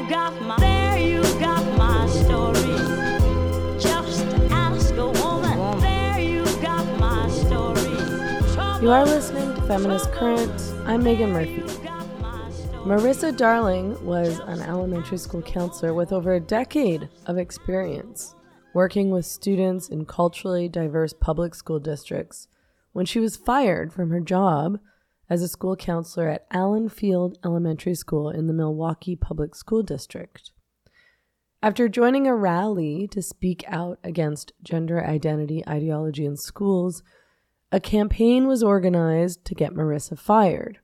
you 0.00 0.08
got 0.08 0.42
my, 0.42 0.56
there 0.58 0.98
you 0.98 1.22
got 1.38 1.64
my 1.76 2.06
story. 2.08 2.54
Just 3.78 4.24
ask 4.50 4.94
a 4.94 5.08
woman. 5.08 5.80
There 5.80 6.18
you 6.18 6.44
got 6.62 6.86
my 6.98 7.28
story. 7.30 8.82
You 8.82 8.90
are 8.90 9.04
listening 9.04 9.54
to 9.54 9.62
Feminist 9.62 10.10
Current. 10.12 10.50
I'm 10.86 11.02
Meghan 11.02 11.32
Murphy. 11.32 11.62
Marissa 12.84 13.36
Darlingh 13.36 14.00
was 14.00 14.38
an 14.40 14.60
elementary 14.60 15.18
school 15.18 15.42
counselor 15.42 15.92
with 15.92 16.12
over 16.12 16.32
a 16.32 16.40
decade 16.40 17.08
of 17.26 17.36
experience 17.36 18.34
working 18.72 19.10
with 19.10 19.26
students 19.26 19.88
in 19.88 20.06
culturally 20.06 20.68
diverse 20.68 21.12
public 21.12 21.54
school 21.54 21.78
districts 21.78 22.48
when 22.92 23.04
she 23.04 23.20
was 23.20 23.36
fired 23.36 23.92
from 23.92 24.08
her 24.10 24.20
job 24.20 24.78
as 25.30 25.42
a 25.42 25.48
school 25.48 25.76
counselor 25.76 26.28
at 26.28 26.46
Allen 26.50 26.88
Field 26.88 27.38
Elementary 27.44 27.94
School 27.94 28.28
in 28.28 28.48
the 28.48 28.52
Milwaukee 28.52 29.14
Public 29.14 29.54
School 29.54 29.84
District. 29.84 30.50
After 31.62 31.88
joining 31.88 32.26
a 32.26 32.34
rally 32.34 33.06
to 33.08 33.22
speak 33.22 33.64
out 33.68 34.00
against 34.02 34.52
gender 34.62 35.04
identity 35.04 35.62
ideology 35.68 36.26
in 36.26 36.36
schools, 36.36 37.04
a 37.70 37.78
campaign 37.78 38.48
was 38.48 38.64
organized 38.64 39.44
to 39.44 39.54
get 39.54 39.72
Marissa 39.72 40.18
fired, 40.18 40.80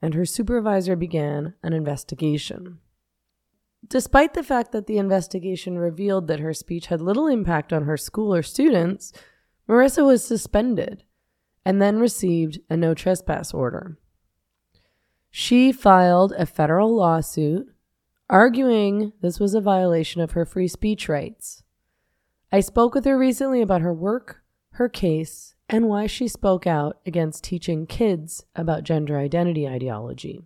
and 0.00 0.14
her 0.14 0.24
supervisor 0.24 0.96
began 0.96 1.52
an 1.62 1.74
investigation. 1.74 2.78
Despite 3.86 4.32
the 4.32 4.42
fact 4.42 4.72
that 4.72 4.86
the 4.86 4.96
investigation 4.96 5.78
revealed 5.78 6.26
that 6.28 6.40
her 6.40 6.54
speech 6.54 6.86
had 6.86 7.02
little 7.02 7.26
impact 7.26 7.70
on 7.70 7.84
her 7.84 7.98
school 7.98 8.34
or 8.34 8.42
students, 8.42 9.12
Marissa 9.68 10.06
was 10.06 10.24
suspended 10.24 11.04
and 11.64 11.80
then 11.80 11.98
received 11.98 12.60
a 12.68 12.76
no 12.76 12.94
trespass 12.94 13.52
order. 13.54 13.98
She 15.30 15.72
filed 15.72 16.32
a 16.32 16.46
federal 16.46 16.94
lawsuit 16.94 17.68
arguing 18.30 19.12
this 19.20 19.38
was 19.38 19.54
a 19.54 19.60
violation 19.60 20.20
of 20.20 20.32
her 20.32 20.44
free 20.44 20.68
speech 20.68 21.08
rights. 21.08 21.62
I 22.52 22.60
spoke 22.60 22.94
with 22.94 23.04
her 23.04 23.18
recently 23.18 23.60
about 23.60 23.80
her 23.80 23.92
work, 23.92 24.42
her 24.72 24.88
case, 24.88 25.54
and 25.68 25.88
why 25.88 26.06
she 26.06 26.28
spoke 26.28 26.66
out 26.66 26.98
against 27.06 27.44
teaching 27.44 27.86
kids 27.86 28.44
about 28.54 28.84
gender 28.84 29.18
identity 29.18 29.66
ideology. 29.66 30.42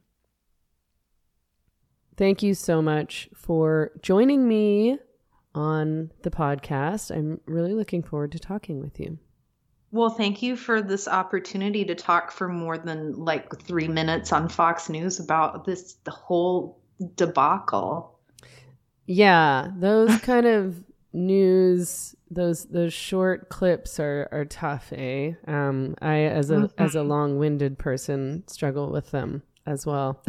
Thank 2.17 2.43
you 2.43 2.55
so 2.55 2.83
much 2.83 3.29
for 3.35 3.93
joining 4.03 4.49
me 4.49 4.99
on 5.55 6.11
the 6.23 6.31
podcast. 6.31 7.15
I'm 7.15 7.41
really 7.47 7.75
looking 7.75 8.03
forward 8.03 8.33
to 8.33 8.39
talking 8.39 8.81
with 8.81 8.99
you. 8.99 9.19
Well, 9.91 10.11
thank 10.11 10.43
you 10.43 10.57
for 10.57 10.83
this 10.83 11.09
opportunity 11.09 11.85
to 11.87 11.95
talk 11.95 12.31
for 12.31 12.49
more 12.49 12.77
than 12.77 13.15
like 13.15 13.61
three 13.63 13.89
minutes 13.89 14.33
on 14.33 14.49
Fox 14.49 14.89
News 14.89 15.19
about 15.19 15.65
this 15.65 15.95
the 16.05 16.11
whole 16.11 16.79
debacle. 17.17 18.19
Yeah, 19.07 19.71
those 19.77 20.19
kind 20.21 20.47
of 20.47 20.85
news, 21.15 22.15
those 22.31 22.67
those 22.67 22.93
short 22.93 23.49
clips 23.49 23.99
are 23.99 24.29
are 24.31 24.45
tough. 24.45 24.93
Eh? 24.93 25.33
Um, 25.47 25.95
I 26.03 26.19
as 26.25 26.51
a 26.51 26.57
mm-hmm. 26.57 26.83
as 26.83 26.95
a 26.95 27.03
long 27.03 27.39
winded 27.39 27.79
person 27.79 28.45
struggle 28.47 28.91
with 28.91 29.11
them 29.11 29.43
as 29.69 29.87
well. 29.87 30.23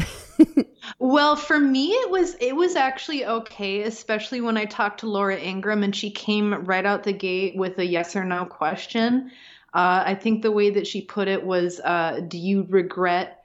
well, 1.00 1.36
for 1.36 1.60
me 1.60 1.92
it 1.92 2.10
was 2.10 2.36
it 2.40 2.56
was 2.56 2.76
actually 2.76 3.26
okay, 3.26 3.84
especially 3.84 4.42
when 4.42 4.58
I 4.58 4.66
talked 4.66 5.02
to 5.02 5.08
Laura 5.08 5.38
Ingraham 5.38 5.84
and 5.84 5.96
she 5.96 6.12
came 6.12 6.66
right 6.66 6.86
out 6.86 7.04
the 7.04 7.14
gate 7.14 7.56
with 7.56 7.78
a 7.80 7.86
yes 7.86 8.16
or 8.16 8.26
no 8.26 8.46
question. 8.46 9.32
Uh, 9.74 10.04
I 10.06 10.16
think 10.16 10.42
the 10.42 10.52
way 10.52 10.72
that 10.72 10.88
she 10.88 11.02
put 11.02 11.28
it 11.28 11.46
was, 11.46 11.80
uh, 11.80 12.22
"Do 12.28 12.38
you 12.38 12.66
regret 12.70 13.44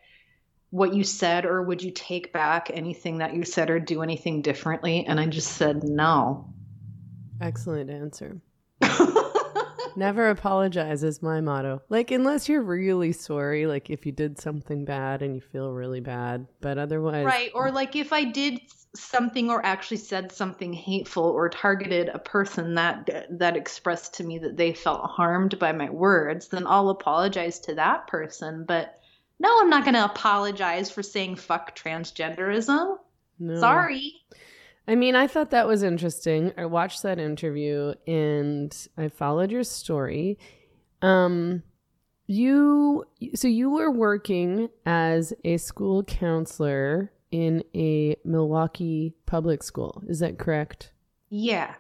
what 0.70 0.94
you 0.94 1.04
said, 1.04 1.44
or 1.44 1.62
would 1.62 1.82
you 1.82 1.90
take 1.92 2.32
back 2.32 2.70
anything 2.72 3.18
that 3.18 3.34
you 3.34 3.44
said, 3.44 3.70
or 3.70 3.78
do 3.78 4.02
anything 4.02 4.42
differently?" 4.42 5.04
And 5.06 5.20
I 5.20 5.26
just 5.26 5.52
said 5.52 5.84
no. 5.84 6.52
Excellent 7.40 7.90
answer. 7.90 8.40
Never 9.96 10.28
apologize 10.28 11.02
is 11.02 11.22
my 11.22 11.40
motto. 11.40 11.82
Like, 11.88 12.10
unless 12.10 12.48
you're 12.48 12.62
really 12.62 13.12
sorry, 13.12 13.66
like 13.66 13.90
if 13.90 14.06
you 14.06 14.12
did 14.12 14.40
something 14.40 14.84
bad 14.84 15.22
and 15.22 15.34
you 15.34 15.40
feel 15.40 15.72
really 15.72 16.00
bad, 16.00 16.46
but 16.60 16.78
otherwise. 16.78 17.26
Right. 17.26 17.50
Or 17.54 17.70
like 17.70 17.96
if 17.96 18.12
I 18.12 18.24
did 18.24 18.60
something 18.94 19.50
or 19.50 19.64
actually 19.66 19.96
said 19.96 20.30
something 20.30 20.72
hateful 20.72 21.24
or 21.24 21.48
targeted 21.48 22.08
a 22.08 22.18
person 22.18 22.74
that 22.74 23.26
that 23.30 23.56
expressed 23.56 24.14
to 24.14 24.24
me 24.24 24.38
that 24.38 24.56
they 24.56 24.72
felt 24.72 25.10
harmed 25.10 25.58
by 25.58 25.72
my 25.72 25.90
words, 25.90 26.48
then 26.48 26.66
I'll 26.66 26.90
apologize 26.90 27.58
to 27.60 27.74
that 27.74 28.06
person. 28.06 28.64
But 28.64 29.00
no, 29.40 29.60
I'm 29.60 29.70
not 29.70 29.84
going 29.84 29.94
to 29.94 30.04
apologize 30.04 30.90
for 30.90 31.02
saying 31.02 31.36
fuck 31.36 31.76
transgenderism. 31.76 32.98
No. 33.38 33.60
Sorry. 33.60 34.22
I 34.86 34.94
mean, 34.94 35.16
I 35.16 35.26
thought 35.26 35.50
that 35.50 35.66
was 35.66 35.82
interesting. 35.82 36.52
I 36.58 36.66
watched 36.66 37.02
that 37.02 37.18
interview 37.18 37.94
and 38.06 38.74
I 38.98 39.08
followed 39.08 39.50
your 39.50 39.64
story. 39.64 40.38
Um, 41.00 41.62
you 42.26 43.04
so 43.34 43.48
you 43.48 43.70
were 43.70 43.90
working 43.90 44.68
as 44.86 45.32
a 45.44 45.56
school 45.58 46.02
counselor 46.04 47.12
in 47.30 47.64
a 47.74 48.16
Milwaukee 48.24 49.14
public 49.26 49.62
school. 49.62 50.02
Is 50.06 50.20
that 50.20 50.38
correct? 50.38 50.92
Yeah. 51.30 51.74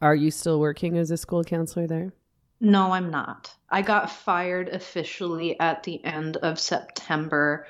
Are 0.00 0.14
you 0.14 0.30
still 0.30 0.60
working 0.60 0.96
as 0.96 1.10
a 1.10 1.16
school 1.16 1.42
counselor 1.42 1.86
there? 1.86 2.12
No, 2.60 2.92
I'm 2.92 3.10
not. 3.10 3.54
I 3.70 3.82
got 3.82 4.10
fired 4.10 4.68
officially 4.68 5.58
at 5.60 5.84
the 5.84 6.04
end 6.04 6.36
of 6.38 6.58
September 6.58 7.66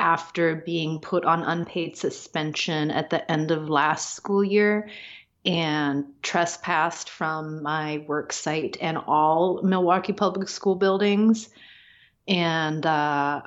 after 0.00 0.56
being 0.56 0.98
put 0.98 1.24
on 1.24 1.42
unpaid 1.42 1.96
suspension 1.96 2.90
at 2.90 3.10
the 3.10 3.30
end 3.30 3.50
of 3.50 3.68
last 3.68 4.16
school 4.16 4.42
year 4.42 4.88
and 5.44 6.04
trespassed 6.22 7.08
from 7.10 7.62
my 7.62 8.04
work 8.08 8.32
site 8.32 8.76
and 8.80 8.98
all 8.98 9.62
Milwaukee 9.62 10.12
public 10.12 10.48
school 10.48 10.74
buildings. 10.74 11.50
And 12.26 12.84
uh, 12.84 13.42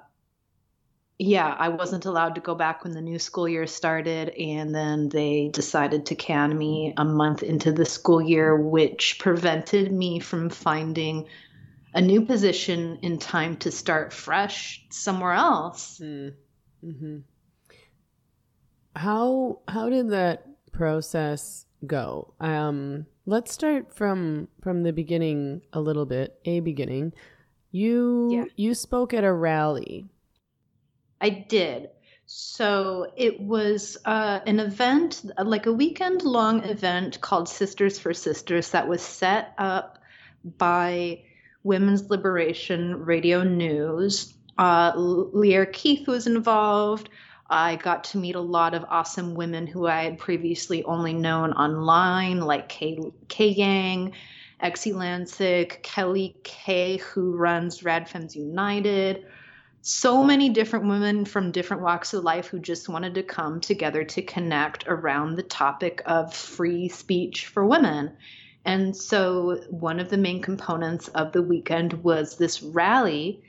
yeah, 1.19 1.55
I 1.57 1.69
wasn't 1.69 2.05
allowed 2.05 2.35
to 2.35 2.41
go 2.41 2.55
back 2.55 2.83
when 2.83 2.93
the 2.93 3.01
new 3.01 3.19
school 3.19 3.47
year 3.47 3.67
started. 3.67 4.29
And 4.29 4.73
then 4.73 5.09
they 5.09 5.49
decided 5.53 6.07
to 6.07 6.15
can 6.15 6.57
me 6.57 6.93
a 6.97 7.05
month 7.05 7.43
into 7.43 7.71
the 7.71 7.85
school 7.85 8.21
year, 8.21 8.55
which 8.55 9.19
prevented 9.19 9.91
me 9.91 10.19
from 10.19 10.49
finding 10.49 11.27
a 11.93 12.01
new 12.01 12.25
position 12.25 12.99
in 13.03 13.19
time 13.19 13.57
to 13.57 13.71
start 13.71 14.11
fresh 14.13 14.83
somewhere 14.89 15.33
else. 15.33 15.99
Mm. 15.99 16.33
Mm-hmm. 16.83 17.17
How 18.95 19.59
how 19.67 19.89
did 19.89 20.09
that 20.09 20.45
process 20.71 21.65
go? 21.85 22.33
Um, 22.39 23.05
let's 23.25 23.53
start 23.53 23.95
from 23.95 24.47
from 24.61 24.83
the 24.83 24.93
beginning 24.93 25.61
a 25.71 25.79
little 25.79 26.05
bit. 26.05 26.39
A 26.45 26.59
beginning. 26.59 27.13
You 27.71 28.29
yeah. 28.31 28.45
you 28.55 28.73
spoke 28.73 29.13
at 29.13 29.23
a 29.23 29.33
rally. 29.33 30.05
I 31.21 31.29
did. 31.29 31.89
So 32.25 33.11
it 33.15 33.39
was 33.39 33.97
uh, 34.05 34.39
an 34.45 34.59
event, 34.59 35.23
like 35.37 35.65
a 35.65 35.73
weekend 35.73 36.21
long 36.21 36.63
event 36.63 37.19
called 37.21 37.49
Sisters 37.49 37.99
for 37.99 38.13
Sisters, 38.13 38.71
that 38.71 38.87
was 38.87 39.01
set 39.01 39.53
up 39.57 39.99
by 40.57 41.23
Women's 41.63 42.09
Liberation 42.09 43.03
Radio 43.05 43.43
News 43.43 44.33
uh, 44.57 44.93
Lierre 44.95 45.65
Keith 45.65 46.07
was 46.07 46.27
involved. 46.27 47.09
I 47.49 47.75
got 47.75 48.03
to 48.05 48.17
meet 48.17 48.35
a 48.35 48.41
lot 48.41 48.73
of 48.73 48.85
awesome 48.89 49.35
women 49.35 49.67
who 49.67 49.87
I 49.87 50.03
had 50.03 50.17
previously 50.17 50.83
only 50.85 51.13
known 51.13 51.53
online, 51.53 52.39
like 52.39 52.69
Kay, 52.69 52.99
Kay 53.27 53.49
Yang, 53.49 54.13
Exie 54.63 54.93
Lancic, 54.93 55.83
Kelly 55.83 56.35
Kay, 56.43 56.97
who 56.97 57.35
runs 57.35 57.83
Rad 57.83 58.09
Femmes 58.09 58.35
United. 58.35 59.25
So 59.81 60.23
many 60.23 60.49
different 60.49 60.87
women 60.87 61.25
from 61.25 61.51
different 61.51 61.83
walks 61.83 62.13
of 62.13 62.23
life 62.23 62.47
who 62.47 62.59
just 62.59 62.87
wanted 62.87 63.15
to 63.15 63.23
come 63.23 63.59
together 63.59 64.05
to 64.05 64.21
connect 64.21 64.85
around 64.87 65.35
the 65.35 65.43
topic 65.43 66.01
of 66.05 66.33
free 66.33 66.87
speech 66.87 67.47
for 67.47 67.65
women. 67.65 68.13
And 68.63 68.95
so, 68.95 69.61
one 69.69 69.99
of 69.99 70.09
the 70.09 70.17
main 70.17 70.41
components 70.41 71.09
of 71.09 71.33
the 71.33 71.41
weekend 71.41 71.91
was 72.01 72.37
this 72.37 72.63
rally 72.63 73.43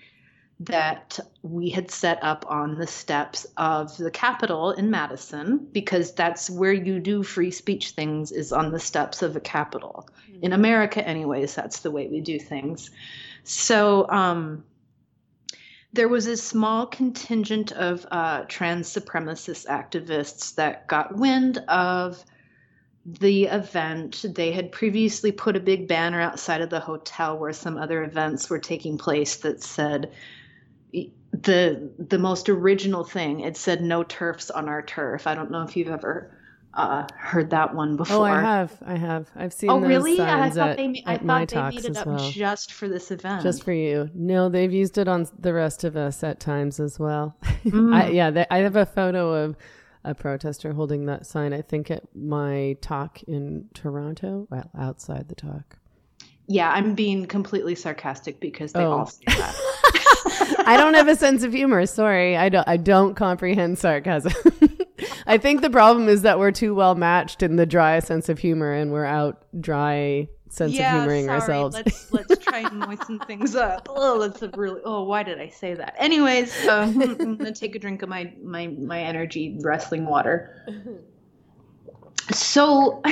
that 0.66 1.18
we 1.42 1.70
had 1.70 1.90
set 1.90 2.22
up 2.22 2.44
on 2.48 2.78
the 2.78 2.86
steps 2.86 3.46
of 3.56 3.96
the 3.96 4.10
Capitol 4.10 4.70
in 4.72 4.90
Madison 4.90 5.68
because 5.72 6.12
that's 6.12 6.48
where 6.48 6.72
you 6.72 7.00
do 7.00 7.22
free 7.22 7.50
speech 7.50 7.90
things 7.90 8.32
is 8.32 8.52
on 8.52 8.70
the 8.70 8.80
steps 8.80 9.22
of 9.22 9.34
the 9.34 9.40
Capitol. 9.40 10.08
Mm-hmm. 10.30 10.44
In 10.44 10.52
America, 10.52 11.06
anyways, 11.06 11.54
that's 11.54 11.80
the 11.80 11.90
way 11.90 12.06
we 12.08 12.20
do 12.20 12.38
things. 12.38 12.90
So 13.42 14.08
um, 14.10 14.64
there 15.92 16.08
was 16.08 16.26
a 16.26 16.36
small 16.36 16.86
contingent 16.86 17.72
of 17.72 18.06
uh, 18.10 18.44
trans 18.48 18.92
supremacist 18.92 19.66
activists 19.66 20.54
that 20.56 20.88
got 20.88 21.16
wind 21.16 21.58
of 21.68 22.24
the 23.06 23.44
event. 23.44 24.24
They 24.28 24.50
had 24.50 24.72
previously 24.72 25.30
put 25.30 25.56
a 25.56 25.60
big 25.60 25.86
banner 25.86 26.20
outside 26.20 26.62
of 26.62 26.70
the 26.70 26.80
hotel 26.80 27.38
where 27.38 27.52
some 27.52 27.76
other 27.76 28.02
events 28.02 28.48
were 28.48 28.58
taking 28.58 28.98
place 28.98 29.36
that 29.36 29.62
said, 29.62 30.10
the 31.42 31.90
the 31.98 32.18
most 32.18 32.48
original 32.48 33.04
thing. 33.04 33.40
It 33.40 33.56
said 33.56 33.82
no 33.82 34.02
turfs 34.04 34.50
on 34.50 34.68
our 34.68 34.82
turf. 34.82 35.26
I 35.26 35.34
don't 35.34 35.50
know 35.50 35.62
if 35.62 35.76
you've 35.76 35.88
ever 35.88 36.30
uh, 36.74 37.06
heard 37.16 37.50
that 37.50 37.74
one 37.74 37.96
before. 37.96 38.16
Oh, 38.18 38.22
I 38.24 38.40
have. 38.40 38.72
I 38.84 38.96
have. 38.96 39.30
I've 39.36 39.52
seen 39.52 39.70
Oh, 39.70 39.78
really? 39.80 40.20
I 40.20 40.50
thought 40.50 40.70
at, 40.70 40.76
they, 40.76 41.02
I 41.06 41.18
thought 41.18 41.48
they 41.48 41.62
made 41.76 41.84
it 41.84 41.96
up 41.96 42.06
well. 42.06 42.30
just 42.30 42.72
for 42.72 42.88
this 42.88 43.10
event. 43.10 43.42
Just 43.42 43.62
for 43.64 43.72
you. 43.72 44.10
No, 44.14 44.48
they've 44.48 44.72
used 44.72 44.98
it 44.98 45.06
on 45.08 45.28
the 45.38 45.52
rest 45.54 45.84
of 45.84 45.96
us 45.96 46.22
at 46.24 46.40
times 46.40 46.80
as 46.80 46.98
well. 46.98 47.36
Mm. 47.64 47.94
I, 47.94 48.08
yeah, 48.10 48.30
they, 48.30 48.44
I 48.50 48.58
have 48.58 48.76
a 48.76 48.84
photo 48.84 49.32
of 49.44 49.56
a 50.04 50.14
protester 50.14 50.74
holding 50.74 51.06
that 51.06 51.24
sign. 51.26 51.54
I 51.54 51.62
think 51.62 51.90
at 51.90 52.02
my 52.14 52.76
talk 52.82 53.22
in 53.22 53.70
Toronto, 53.72 54.46
well, 54.50 54.68
outside 54.78 55.28
the 55.30 55.34
talk. 55.34 55.78
yeah, 56.46 56.70
I'm 56.70 56.94
being 56.94 57.24
completely 57.24 57.74
sarcastic 57.74 58.38
because 58.40 58.72
they 58.74 58.80
Oh. 58.84 58.92
all 58.98 59.06
say 59.06 59.22
that. 59.28 59.54
I 60.66 60.76
don't 60.76 60.94
have 60.94 61.08
a 61.08 61.16
sense 61.16 61.42
of 61.42 61.52
humor. 61.52 61.86
Sorry, 61.86 62.36
I 62.36 62.48
don't. 62.48 62.66
I 62.68 62.76
don't 62.76 63.14
comprehend 63.14 63.78
sarcasm. 63.78 64.32
I 65.26 65.38
think 65.38 65.62
the 65.62 65.70
problem 65.70 66.08
is 66.08 66.22
that 66.22 66.38
we're 66.38 66.52
too 66.52 66.74
well 66.74 66.94
matched 66.94 67.42
in 67.42 67.56
the 67.56 67.66
dry 67.66 67.98
sense 68.00 68.28
of 68.28 68.38
humor, 68.38 68.72
and 68.72 68.92
we're 68.92 69.04
out 69.04 69.44
dry 69.60 70.28
sense 70.48 70.72
yeah, 70.72 70.94
of 70.94 71.02
humoring 71.02 71.26
sorry. 71.26 71.40
ourselves. 71.40 71.76
Let's 71.76 72.12
let's 72.12 72.38
try 72.38 72.60
and 72.60 72.78
moisten 72.78 73.18
things 73.26 73.56
up. 73.56 73.88
Oh, 73.90 74.20
that's 74.20 74.42
a 74.42 74.50
really. 74.56 74.80
Oh, 74.84 75.04
why 75.04 75.22
did 75.22 75.40
I 75.40 75.48
say 75.48 75.74
that? 75.74 75.94
Anyways, 75.98 76.66
um, 76.68 77.00
I'm 77.00 77.36
gonna 77.36 77.52
take 77.52 77.74
a 77.74 77.78
drink 77.78 78.02
of 78.02 78.08
my 78.08 78.32
my 78.42 78.68
my 78.68 79.00
energy 79.00 79.58
wrestling 79.60 80.06
water. 80.06 80.66
So, 82.32 83.02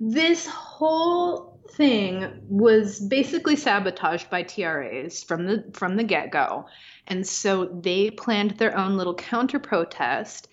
this 0.00 0.46
whole 0.46 1.55
thing 1.76 2.42
was 2.48 3.00
basically 3.00 3.56
sabotaged 3.56 4.30
by 4.30 4.42
TRAs 4.42 5.22
from 5.22 5.46
the 5.46 5.64
from 5.72 5.96
the 5.96 6.04
get 6.04 6.30
go, 6.30 6.66
and 7.06 7.26
so 7.26 7.66
they 7.66 8.10
planned 8.10 8.52
their 8.52 8.76
own 8.76 8.96
little 8.96 9.14
counter 9.14 9.58
protest 9.58 10.48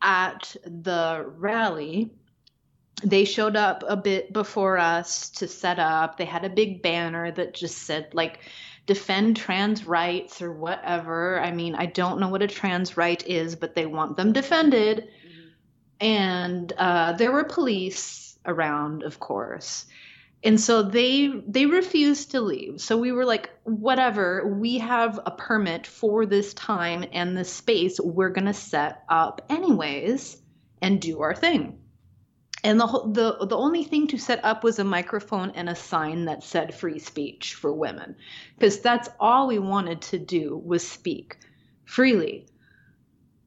at 0.00 0.54
the 0.64 1.24
rally 1.36 2.10
they 3.02 3.24
showed 3.24 3.56
up 3.56 3.84
a 3.86 3.96
bit 3.96 4.32
before 4.32 4.78
us 4.78 5.30
to 5.30 5.46
set 5.46 5.78
up. 5.78 6.16
They 6.16 6.24
had 6.24 6.44
a 6.44 6.50
big 6.50 6.82
banner 6.82 7.30
that 7.30 7.54
just 7.54 7.78
said, 7.78 8.08
like, 8.12 8.40
defend 8.86 9.36
trans 9.36 9.86
rights 9.86 10.42
or 10.42 10.52
whatever. 10.52 11.40
I 11.40 11.52
mean, 11.52 11.74
I 11.74 11.86
don't 11.86 12.18
know 12.18 12.28
what 12.28 12.42
a 12.42 12.48
trans 12.48 12.96
right 12.96 13.24
is, 13.26 13.54
but 13.54 13.74
they 13.74 13.86
want 13.86 14.16
them 14.16 14.32
defended. 14.32 15.08
And 16.00 16.72
uh, 16.76 17.12
there 17.12 17.32
were 17.32 17.44
police 17.44 18.38
around, 18.44 19.02
of 19.02 19.20
course. 19.20 19.86
And 20.44 20.60
so 20.60 20.82
they 20.82 21.28
they 21.46 21.66
refused 21.66 22.30
to 22.30 22.40
leave. 22.40 22.80
So 22.80 22.96
we 22.96 23.12
were 23.12 23.24
like, 23.24 23.50
whatever, 23.64 24.54
we 24.58 24.78
have 24.78 25.18
a 25.26 25.32
permit 25.32 25.86
for 25.86 26.26
this 26.26 26.54
time 26.54 27.04
and 27.12 27.36
this 27.36 27.52
space. 27.52 27.98
We're 28.00 28.30
gonna 28.30 28.54
set 28.54 29.02
up 29.08 29.42
anyways 29.48 30.40
and 30.80 31.00
do 31.00 31.22
our 31.22 31.34
thing 31.34 31.78
and 32.64 32.80
the 32.80 32.86
the 32.86 33.46
the 33.46 33.56
only 33.56 33.84
thing 33.84 34.06
to 34.08 34.18
set 34.18 34.44
up 34.44 34.64
was 34.64 34.78
a 34.78 34.84
microphone 34.84 35.50
and 35.54 35.68
a 35.68 35.74
sign 35.74 36.24
that 36.24 36.42
said 36.42 36.74
free 36.74 36.98
speech 36.98 37.54
for 37.54 37.72
women 37.72 38.16
because 38.56 38.80
that's 38.80 39.08
all 39.20 39.46
we 39.46 39.58
wanted 39.58 40.00
to 40.00 40.18
do 40.18 40.56
was 40.56 40.86
speak 40.86 41.38
freely 41.84 42.46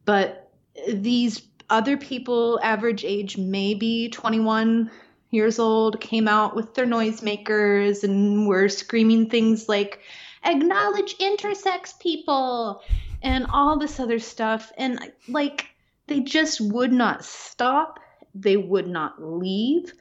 but 0.05 0.51
these 0.93 1.41
other 1.69 1.97
people 1.97 2.59
average 2.63 3.03
age 3.03 3.37
maybe 3.37 4.09
21 4.09 4.89
years 5.31 5.59
old 5.59 5.99
came 5.99 6.27
out 6.27 6.55
with 6.55 6.73
their 6.73 6.85
noisemakers 6.85 8.03
and 8.03 8.47
were 8.47 8.69
screaming 8.69 9.29
things 9.29 9.67
like 9.67 9.99
acknowledge 10.43 11.17
intersex 11.17 11.97
people 11.99 12.81
and 13.21 13.45
all 13.51 13.79
this 13.79 13.99
other 13.99 14.19
stuff 14.19 14.71
and 14.77 15.11
like 15.27 15.67
they 16.07 16.19
just 16.19 16.59
would 16.61 16.91
not 16.91 17.23
stop 17.23 17.99
they 18.35 18.57
would 18.57 18.87
not 18.87 19.21
leave. 19.21 19.93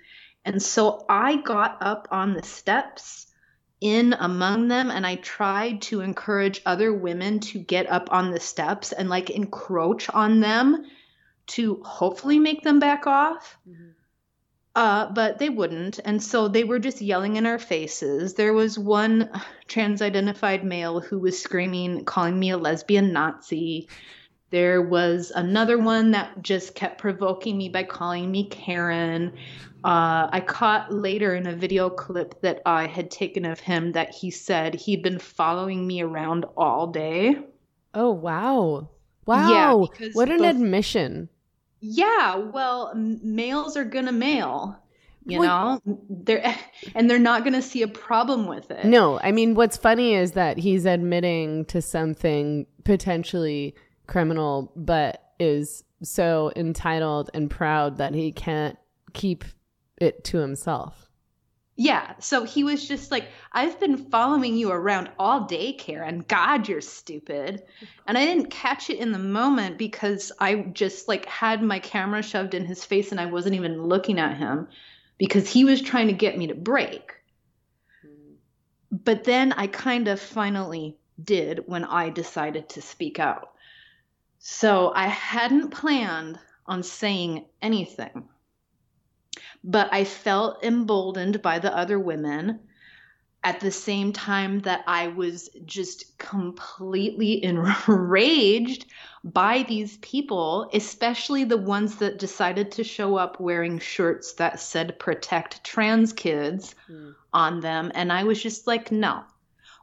And 0.44 0.62
so 0.62 1.04
I 1.08 1.36
got 1.36 1.78
up 1.80 2.08
on 2.10 2.34
the 2.34 2.42
steps 2.42 3.26
in 3.80 4.14
among 4.18 4.68
them 4.68 4.90
and 4.90 5.06
I 5.06 5.16
tried 5.16 5.82
to 5.82 6.00
encourage 6.00 6.62
other 6.66 6.92
women 6.92 7.40
to 7.40 7.58
get 7.58 7.90
up 7.90 8.12
on 8.12 8.30
the 8.30 8.40
steps 8.40 8.92
and 8.92 9.08
like 9.08 9.30
encroach 9.30 10.08
on 10.10 10.40
them 10.40 10.86
to 11.48 11.82
hopefully 11.82 12.38
make 12.38 12.62
them 12.62 12.78
back 12.78 13.06
off. 13.06 13.56
Mm-hmm. 13.68 13.90
Uh, 14.76 15.11
but 15.12 15.38
they 15.38 15.49
wouldn't. 15.49 15.99
And 16.05 16.22
so 16.22 16.46
they 16.46 16.62
were 16.64 16.78
just 16.78 17.00
yelling 17.00 17.37
in 17.37 17.44
our 17.44 17.58
faces. 17.58 18.34
There 18.34 18.52
was 18.52 18.78
one 18.78 19.28
trans 19.67 20.00
identified 20.00 20.64
male 20.64 21.00
who 21.00 21.19
was 21.19 21.43
screaming, 21.43 22.05
calling 22.05 22.38
me 22.38 22.50
a 22.50 22.56
lesbian 22.56 23.12
Nazi. 23.12 23.88
There 24.50 24.82
was 24.82 25.32
another 25.34 25.78
one 25.78 26.12
that 26.12 26.43
just 26.43 26.75
kept 26.75 26.99
provoking 26.99 27.56
me 27.58 27.69
by 27.69 27.84
calling 27.84 28.31
me 28.31 28.49
Karen. 28.49 29.32
Uh, 29.82 30.28
I 30.31 30.43
caught 30.46 30.93
later 30.93 31.34
in 31.34 31.46
a 31.46 31.55
video 31.55 31.88
clip 31.88 32.40
that 32.43 32.61
I 32.66 32.87
had 32.87 33.11
taken 33.11 33.44
of 33.44 33.61
him 33.61 33.93
that 33.93 34.14
he 34.14 34.31
said 34.31 34.75
he'd 34.75 35.02
been 35.02 35.19
following 35.19 35.87
me 35.87 36.02
around 36.02 36.46
all 36.56 36.88
day. 36.88 37.37
oh 37.94 38.11
wow, 38.11 38.88
wow! 39.25 39.88
because 39.90 40.14
what 40.14 40.28
an 40.28 40.38
both- 40.38 40.56
admission. 40.56 41.28
Yeah, 41.80 42.36
well, 42.36 42.92
males 42.94 43.76
are 43.76 43.84
gonna 43.84 44.12
mail, 44.12 44.76
you 45.24 45.40
Well- 45.40 45.82
know. 45.86 46.00
They're 46.08 46.54
and 46.94 47.08
they're 47.10 47.18
not 47.18 47.44
gonna 47.44 47.62
see 47.62 47.82
a 47.82 47.88
problem 47.88 48.46
with 48.46 48.70
it. 48.70 48.84
No, 48.84 49.18
I 49.22 49.32
mean, 49.32 49.54
what's 49.54 49.76
funny 49.76 50.14
is 50.14 50.32
that 50.32 50.58
he's 50.58 50.84
admitting 50.86 51.64
to 51.66 51.80
something 51.82 52.66
potentially 52.84 53.74
criminal, 54.06 54.72
but 54.76 55.22
is 55.38 55.84
so 56.02 56.52
entitled 56.56 57.30
and 57.34 57.50
proud 57.50 57.98
that 57.98 58.14
he 58.14 58.32
can't 58.32 58.76
keep 59.12 59.44
it 59.98 60.24
to 60.24 60.38
himself. 60.38 61.09
Yeah, 61.80 62.12
so 62.18 62.44
he 62.44 62.62
was 62.62 62.86
just 62.86 63.10
like, 63.10 63.28
I've 63.52 63.80
been 63.80 63.96
following 63.96 64.54
you 64.54 64.70
around 64.70 65.08
all 65.18 65.46
day, 65.46 65.72
Karen. 65.72 66.22
God, 66.28 66.68
you're 66.68 66.82
stupid. 66.82 67.62
And 68.06 68.18
I 68.18 68.26
didn't 68.26 68.50
catch 68.50 68.90
it 68.90 68.98
in 68.98 69.12
the 69.12 69.18
moment 69.18 69.78
because 69.78 70.30
I 70.38 70.56
just 70.56 71.08
like 71.08 71.24
had 71.24 71.62
my 71.62 71.78
camera 71.78 72.22
shoved 72.22 72.52
in 72.52 72.66
his 72.66 72.84
face 72.84 73.12
and 73.12 73.18
I 73.18 73.24
wasn't 73.24 73.54
even 73.54 73.82
looking 73.82 74.18
at 74.18 74.36
him 74.36 74.68
because 75.16 75.48
he 75.48 75.64
was 75.64 75.80
trying 75.80 76.08
to 76.08 76.12
get 76.12 76.36
me 76.36 76.48
to 76.48 76.54
break. 76.54 77.14
But 78.92 79.24
then 79.24 79.54
I 79.54 79.66
kind 79.66 80.06
of 80.08 80.20
finally 80.20 80.98
did 81.24 81.62
when 81.64 81.86
I 81.86 82.10
decided 82.10 82.68
to 82.68 82.82
speak 82.82 83.18
out. 83.18 83.52
So 84.38 84.92
I 84.94 85.06
hadn't 85.06 85.70
planned 85.70 86.38
on 86.66 86.82
saying 86.82 87.46
anything 87.62 88.28
but 89.62 89.92
I 89.92 90.04
felt 90.04 90.64
emboldened 90.64 91.42
by 91.42 91.58
the 91.58 91.76
other 91.76 91.99
women 91.99 92.60
at 93.42 93.60
the 93.60 93.70
same 93.70 94.12
time 94.12 94.60
that 94.60 94.84
I 94.87 95.08
was 95.08 95.49
just 95.64 96.18
completely 96.18 97.42
enraged 97.44 98.87
by 99.25 99.62
these 99.62 99.96
people, 99.99 100.68
especially 100.72 101.44
the 101.44 101.56
ones 101.56 101.96
that 101.96 102.18
decided 102.18 102.72
to 102.72 102.84
show 102.84 103.16
up 103.16 103.40
wearing 103.40 103.78
shirts 103.78 104.34
that 104.34 104.60
said 104.60 104.99
protect 104.99 105.64
trans 105.64 106.12
kids 106.12 106.75
hmm. 106.87 107.10
on 107.32 107.60
them. 107.60 107.92
And 107.94 108.12
I 108.12 108.25
was 108.25 108.42
just 108.42 108.66
like, 108.66 108.92
no, 108.92 109.25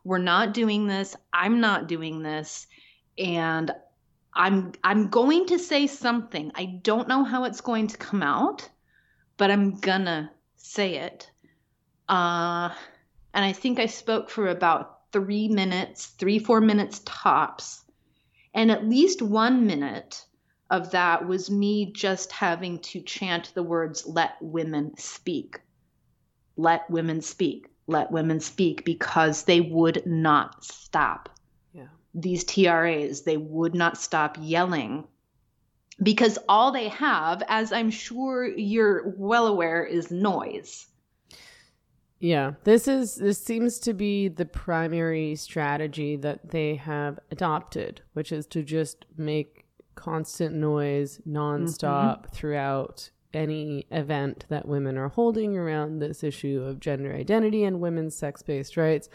we're 0.04 0.18
not 0.20 0.54
doing 0.54 0.88
this. 0.88 1.16
I'm 1.34 1.60
not 1.60 1.88
doing 1.88 2.22
this. 2.22 2.68
And 3.18 3.72
I'm 4.34 4.74
I'm 4.84 5.10
going 5.10 5.48
to 5.48 5.58
say 5.58 5.88
something. 5.88 6.52
I 6.54 6.66
don't 6.66 7.08
know 7.08 7.24
how 7.24 7.46
it's 7.46 7.62
going 7.62 7.88
to 7.88 7.98
come 7.98 8.22
out 8.22 8.70
but 9.38 9.52
I'm 9.52 9.80
gonna 9.80 10.32
say 10.56 10.98
it. 10.98 11.30
Uh, 12.10 12.70
and 13.34 13.46
I 13.46 13.54
think 13.54 13.80
I 13.80 13.86
spoke 13.86 14.30
for 14.30 14.48
about 14.48 15.12
three 15.12 15.48
minutes, 15.48 16.08
three, 16.08 16.40
four 16.40 16.60
minutes 16.60 17.02
tops. 17.06 17.84
And 18.54 18.72
at 18.72 18.88
least 18.88 19.22
one 19.22 19.68
minute 19.68 20.26
of 20.70 20.92
that 20.92 21.28
was 21.28 21.50
me 21.50 21.92
just 21.94 22.32
having 22.32 22.80
to 22.80 23.02
chant 23.02 23.52
the 23.54 23.64
words, 23.64 24.06
let 24.06 24.36
women 24.42 24.98
speak. 24.98 25.62
Let 26.58 26.90
women 26.90 27.22
speak. 27.22 27.70
Let 27.88 28.12
women 28.12 28.40
speak 28.40 28.84
because 28.84 29.44
they 29.44 29.62
would 29.62 30.06
not 30.06 30.64
stop. 30.64 31.30
Yeah. 31.74 31.88
These 32.14 32.44
TRAs, 32.44 33.22
they 33.22 33.38
would 33.38 33.76
not 33.76 33.98
stop 33.98 34.38
yelling 34.42 35.08
because 36.02 36.38
all 36.48 36.72
they 36.72 36.90
have, 36.90 37.44
as 37.48 37.72
I'm 37.72 37.90
sure 37.90 38.48
you're 38.48 39.14
well 39.18 39.48
aware, 39.48 39.84
is 39.84 40.12
noise. 40.12 40.88
Yeah, 42.20 42.54
this 42.64 42.88
is 42.88 43.16
this 43.16 43.44
seems 43.44 43.78
to 43.80 43.94
be 43.94 44.28
the 44.28 44.46
primary 44.46 45.36
strategy 45.36 46.16
that 46.18 46.50
they 46.50 46.76
have 46.76 47.20
adopted, 47.32 48.02
which 48.14 48.32
is 48.32 48.48
to 48.48 48.64
just 48.64 49.06
make 49.18 49.66
constant 49.96 50.56
noise 50.56 51.22
nonstop 51.28 52.24
mm-hmm. 52.24 52.32
throughout 52.32 53.10
any 53.34 53.86
event 53.92 54.46
that 54.50 54.68
women 54.68 54.98
are 54.98 55.10
holding 55.10 55.58
around 55.58 56.00
this 56.00 56.24
issue 56.24 56.64
of 56.66 56.80
gender 56.80 57.14
identity 57.14 57.64
and 57.64 57.80
women's 57.80 58.16
sex-based 58.16 58.78
rights 58.78 59.10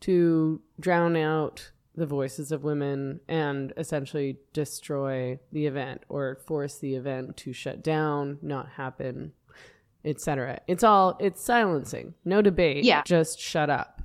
to 0.00 0.60
drown 0.80 1.16
out 1.16 1.70
the 1.98 2.06
voices 2.06 2.52
of 2.52 2.64
women 2.64 3.20
and 3.28 3.72
essentially 3.76 4.38
destroy 4.52 5.38
the 5.52 5.66
event 5.66 6.02
or 6.08 6.38
force 6.46 6.78
the 6.78 6.94
event 6.94 7.36
to 7.38 7.52
shut 7.52 7.82
down, 7.82 8.38
not 8.40 8.68
happen, 8.70 9.32
etc. 10.04 10.60
It's 10.66 10.84
all 10.84 11.16
it's 11.20 11.42
silencing. 11.42 12.14
No 12.24 12.40
debate. 12.40 12.84
Yeah. 12.84 13.02
Just 13.04 13.40
shut 13.40 13.68
up. 13.70 14.02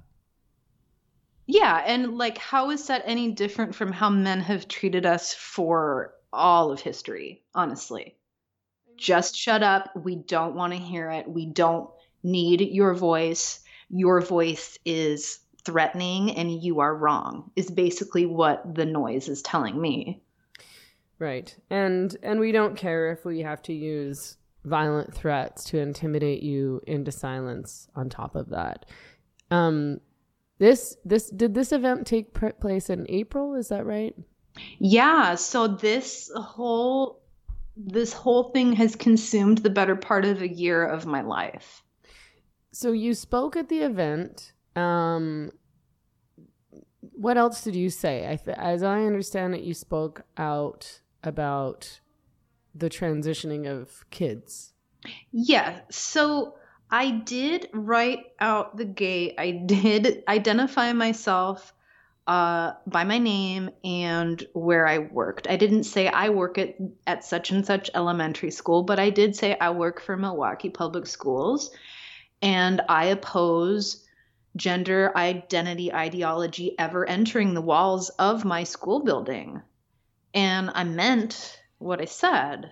Yeah, 1.46 1.84
and 1.86 2.18
like 2.18 2.38
how 2.38 2.72
is 2.72 2.88
that 2.88 3.04
any 3.06 3.32
different 3.32 3.76
from 3.76 3.92
how 3.92 4.10
men 4.10 4.40
have 4.42 4.68
treated 4.68 5.06
us 5.06 5.34
for 5.34 6.14
all 6.32 6.72
of 6.72 6.80
history, 6.80 7.44
honestly? 7.54 8.16
Just 8.98 9.36
shut 9.36 9.64
up. 9.64 9.92
We 9.96 10.16
don't 10.16 10.56
want 10.56 10.74
to 10.74 10.80
hear 10.80 11.10
it. 11.12 11.28
We 11.28 11.46
don't 11.46 11.90
need 12.24 12.62
your 12.62 12.94
voice. 12.94 13.60
Your 13.90 14.22
voice 14.22 14.80
is 14.86 15.40
threatening 15.66 16.32
and 16.32 16.52
you 16.52 16.80
are 16.80 16.96
wrong. 16.96 17.52
Is 17.56 17.70
basically 17.70 18.26
what 18.26 18.76
the 18.76 18.86
noise 18.86 19.28
is 19.28 19.42
telling 19.42 19.80
me. 19.80 20.22
Right. 21.20 21.56
And 21.70 22.16
and 22.24 22.40
we 22.40 22.52
don't 22.52 22.76
care 22.76 23.12
if 23.12 23.26
we 23.26 23.42
have 23.42 23.62
to 23.64 23.74
use 23.74 24.38
violent 24.66 25.14
threats 25.14 25.66
to 25.66 25.78
intimidate 25.78 26.42
you 26.42 26.82
into 26.88 27.12
silence 27.12 27.88
on 27.96 28.10
top 28.10 28.36
of 28.36 28.50
that. 28.50 28.86
Um 29.52 30.00
this 30.60 30.96
this 31.04 31.30
did 31.30 31.54
this 31.54 31.72
event 31.72 32.08
take 32.08 32.34
place 32.34 32.90
in 32.90 33.06
April, 33.10 33.56
is 33.56 33.70
that 33.70 33.86
right? 33.86 34.16
Yeah, 34.80 35.36
so 35.36 35.68
this 35.68 36.32
whole 36.36 37.22
this 37.76 38.14
whole 38.14 38.52
thing 38.52 38.74
has 38.74 38.96
consumed 38.96 39.60
the 39.60 39.70
better 39.70 39.96
part 39.96 40.26
of 40.26 40.42
a 40.42 40.48
year 40.48 40.86
of 40.86 41.06
my 41.06 41.22
life. 41.22 41.84
So 42.72 42.92
you 42.92 43.14
spoke 43.14 43.56
at 43.56 43.70
the 43.70 43.80
event. 43.80 44.53
Um 44.76 45.52
what 47.00 47.38
else 47.38 47.64
did 47.64 47.76
you 47.76 47.90
say? 47.90 48.30
I 48.30 48.36
th- 48.36 48.58
as 48.58 48.84
I 48.84 49.04
understand 49.04 49.56
it 49.56 49.62
you 49.62 49.74
spoke 49.74 50.24
out 50.38 51.02
about 51.24 52.00
the 52.76 52.90
transitioning 52.90 53.68
of 53.68 54.10
kids. 54.10 54.74
Yeah, 55.32 55.82
so 55.92 56.56
I 56.90 57.12
did 57.12 57.70
write 57.74 58.26
out 58.40 58.78
the 58.78 58.86
gate. 58.86 59.36
I 59.38 59.52
did 59.52 60.24
identify 60.28 60.94
myself 60.94 61.74
uh, 62.28 62.74
by 62.88 63.04
my 63.04 63.18
name 63.18 63.70
and 63.84 64.46
where 64.54 64.88
I 64.88 65.00
worked. 65.00 65.48
I 65.50 65.58
didn't 65.58 65.84
say 65.84 66.08
I 66.08 66.30
work 66.30 66.58
at, 66.58 66.76
at 67.06 67.24
such 67.26 67.52
and 67.52 67.66
such 67.66 67.90
elementary 67.94 68.52
school, 68.52 68.84
but 68.84 69.00
I 69.00 69.10
did 69.10 69.36
say 69.36 69.58
I 69.60 69.72
work 69.72 70.02
for 70.02 70.16
Milwaukee 70.16 70.70
Public 70.70 71.06
Schools 71.06 71.72
and 72.42 72.82
I 72.88 73.06
oppose 73.06 74.03
gender 74.56 75.12
identity 75.16 75.94
ideology 75.94 76.78
ever 76.78 77.08
entering 77.08 77.54
the 77.54 77.62
walls 77.62 78.10
of 78.10 78.46
my 78.46 78.64
school 78.64 79.04
building. 79.04 79.62
And 80.34 80.72
I 80.74 80.84
meant 80.84 81.60
what 81.80 82.02
I 82.02 82.06
said. 82.06 82.72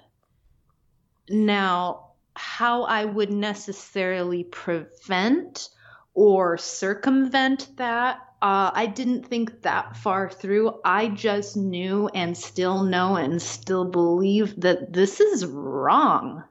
Now, 1.30 2.12
how 2.36 2.84
I 2.84 3.06
would 3.06 3.32
necessarily 3.32 4.44
prevent 4.44 5.70
or 6.14 6.58
circumvent 6.58 7.78
that, 7.78 8.18
uh, 8.42 8.72
I 8.74 8.88
didn't 8.88 9.28
think 9.28 9.62
that 9.62 9.98
far 9.98 10.30
through. 10.30 10.80
I 10.84 11.08
just 11.08 11.56
knew 11.56 12.10
and 12.10 12.38
still 12.38 12.84
know 12.84 13.16
and 13.16 13.42
still 13.42 13.86
believe 13.86 14.62
that 14.62 14.92
this 14.92 15.20
is 15.20 15.46
wrong. 15.46 16.44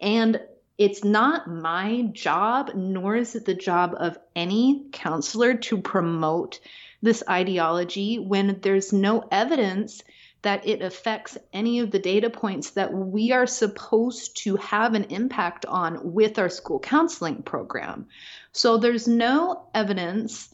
And 0.00 0.40
it's 0.80 1.04
not 1.04 1.46
my 1.46 2.08
job, 2.12 2.70
nor 2.74 3.14
is 3.14 3.34
it 3.34 3.44
the 3.44 3.54
job 3.54 3.94
of 3.98 4.16
any 4.34 4.86
counselor 4.92 5.52
to 5.52 5.76
promote 5.76 6.58
this 7.02 7.22
ideology 7.28 8.18
when 8.18 8.58
there's 8.62 8.90
no 8.90 9.28
evidence 9.30 10.02
that 10.40 10.66
it 10.66 10.80
affects 10.80 11.36
any 11.52 11.80
of 11.80 11.90
the 11.90 11.98
data 11.98 12.30
points 12.30 12.70
that 12.70 12.94
we 12.94 13.30
are 13.30 13.46
supposed 13.46 14.38
to 14.38 14.56
have 14.56 14.94
an 14.94 15.04
impact 15.10 15.66
on 15.66 16.14
with 16.14 16.38
our 16.38 16.48
school 16.48 16.80
counseling 16.80 17.42
program. 17.42 18.06
So 18.52 18.78
there's 18.78 19.06
no 19.06 19.68
evidence 19.74 20.48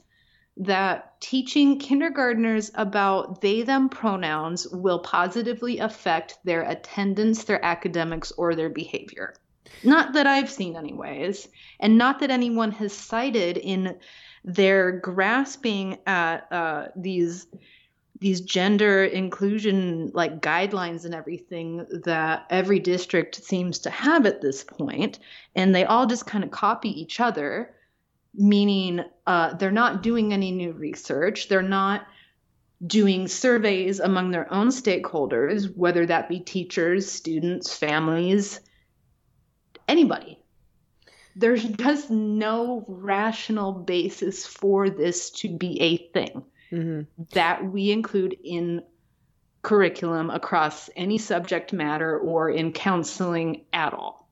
that 0.56 1.20
teaching 1.20 1.78
kindergartners 1.78 2.72
about 2.74 3.42
they 3.42 3.62
them 3.62 3.88
pronouns 3.88 4.66
will 4.66 4.98
positively 4.98 5.78
affect 5.78 6.40
their 6.42 6.62
attendance, 6.62 7.44
their 7.44 7.64
academics, 7.64 8.32
or 8.32 8.56
their 8.56 8.70
behavior. 8.70 9.32
Not 9.84 10.14
that 10.14 10.26
I've 10.26 10.50
seen, 10.50 10.76
anyways, 10.76 11.48
and 11.80 11.98
not 11.98 12.20
that 12.20 12.30
anyone 12.30 12.72
has 12.72 12.92
cited 12.92 13.56
in 13.56 13.96
their 14.44 14.92
grasping 14.92 15.98
at 16.06 16.50
uh, 16.52 16.88
these 16.96 17.46
these 18.18 18.40
gender 18.40 19.04
inclusion 19.04 20.10
like 20.14 20.40
guidelines 20.40 21.04
and 21.04 21.14
everything 21.14 21.84
that 22.04 22.46
every 22.48 22.78
district 22.78 23.44
seems 23.44 23.78
to 23.80 23.90
have 23.90 24.24
at 24.24 24.40
this 24.40 24.64
point 24.64 25.18
and 25.54 25.74
they 25.74 25.84
all 25.84 26.06
just 26.06 26.26
kind 26.26 26.42
of 26.42 26.50
copy 26.50 26.88
each 26.88 27.20
other 27.20 27.74
meaning 28.34 29.02
uh, 29.26 29.54
they're 29.54 29.70
not 29.70 30.02
doing 30.02 30.32
any 30.32 30.50
new 30.50 30.72
research 30.72 31.48
they're 31.48 31.60
not 31.60 32.06
doing 32.86 33.28
surveys 33.28 34.00
among 34.00 34.30
their 34.30 34.50
own 34.52 34.68
stakeholders 34.68 35.74
whether 35.76 36.06
that 36.06 36.28
be 36.28 36.40
teachers 36.40 37.10
students 37.10 37.76
families 37.76 38.60
anybody 39.88 40.38
there's 41.38 41.62
just 41.64 42.10
no 42.10 42.84
rational 42.88 43.72
basis 43.72 44.46
for 44.46 44.88
this 44.88 45.30
to 45.30 45.48
be 45.48 45.80
a 45.80 45.96
thing 46.12 46.42
Mm-hmm. 46.72 47.02
that 47.32 47.64
we 47.64 47.92
include 47.92 48.36
in 48.42 48.82
curriculum 49.62 50.30
across 50.30 50.90
any 50.96 51.16
subject 51.16 51.72
matter 51.72 52.18
or 52.18 52.50
in 52.50 52.72
counseling 52.72 53.64
at 53.72 53.94
all. 53.94 54.28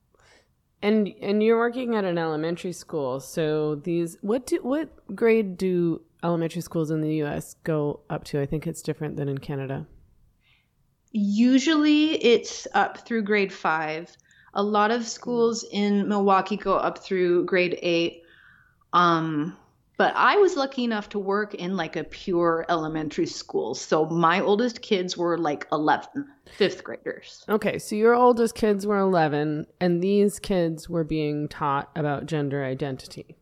And 0.82 1.08
and 1.23 1.42
you're 1.44 1.56
working 1.58 1.94
at 1.94 2.04
an 2.04 2.18
elementary 2.18 2.73
school, 2.73 3.20
so 3.20 3.76
these 3.76 4.18
what 4.20 4.46
do 4.49 4.58
what 4.62 5.14
grade 5.14 5.56
do 5.56 6.02
elementary 6.25 6.61
schools 6.61 6.90
in 6.90 7.00
the 7.02 7.14
U.S. 7.16 7.54
go 7.62 8.00
up 8.11 8.25
to? 8.25 8.40
I 8.40 8.46
think 8.46 8.66
it's 8.66 8.82
different 8.82 9.16
than 9.16 9.28
in 9.28 9.38
Canada. 9.38 9.87
Usually 11.12 12.14
it's 12.23 12.66
up 12.75 12.99
through 12.99 13.23
grade 13.23 13.52
five. 13.52 14.14
A 14.54 14.62
lot 14.62 14.90
of 14.90 15.06
schools 15.06 15.64
in 15.70 16.08
Milwaukee 16.08 16.56
go 16.56 16.75
up 16.75 16.99
through 16.99 17.44
grade 17.44 17.78
eight. 17.82 18.23
Um, 18.92 19.56
but 19.96 20.12
I 20.16 20.37
was 20.37 20.56
lucky 20.56 20.82
enough 20.82 21.08
to 21.11 21.18
work 21.18 21.54
in 21.54 21.76
like 21.76 21.94
a 21.94 22.02
pure 22.02 22.66
elementary 22.68 23.26
school. 23.26 23.75
So 23.75 24.06
my 24.06 24.40
oldest 24.40 24.82
kids 24.82 25.16
were 25.16 25.38
like 25.38 25.68
11, 25.70 26.26
fifth 26.56 26.82
graders. 26.82 27.44
Okay, 27.49 27.78
so 27.78 27.94
your 27.94 28.14
oldest 28.14 28.56
kids 28.56 28.87
were 28.87 28.99
11, 28.99 29.66
and 29.80 30.02
these 30.02 30.40
kids 30.40 30.88
were 30.88 31.04
being 31.04 31.49
taught 31.49 31.90
about 31.94 32.26
gender 32.26 32.64
identity. 32.64 33.37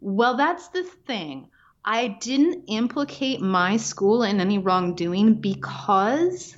Well, 0.00 0.36
that's 0.36 0.68
the 0.68 0.82
thing. 0.82 1.48
I 1.84 2.08
didn't 2.08 2.64
implicate 2.66 3.40
my 3.40 3.76
school 3.76 4.24
in 4.24 4.40
any 4.40 4.58
wrongdoing 4.58 5.34
because 5.34 6.56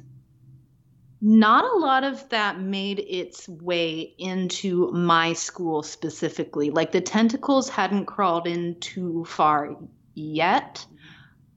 not 1.27 1.65
a 1.65 1.79
lot 1.79 2.05
of 2.05 2.29
that 2.29 2.61
made 2.61 2.99
its 2.99 3.49
way 3.49 4.15
into 4.19 4.91
my 4.93 5.33
school 5.33 5.83
specifically. 5.83 6.69
Like 6.69 6.93
the 6.93 7.01
tentacles 7.01 7.71
hadn't 7.71 8.05
crawled 8.05 8.47
in 8.47 8.79
too 8.81 9.25
far 9.25 9.75
yet, 10.13 10.85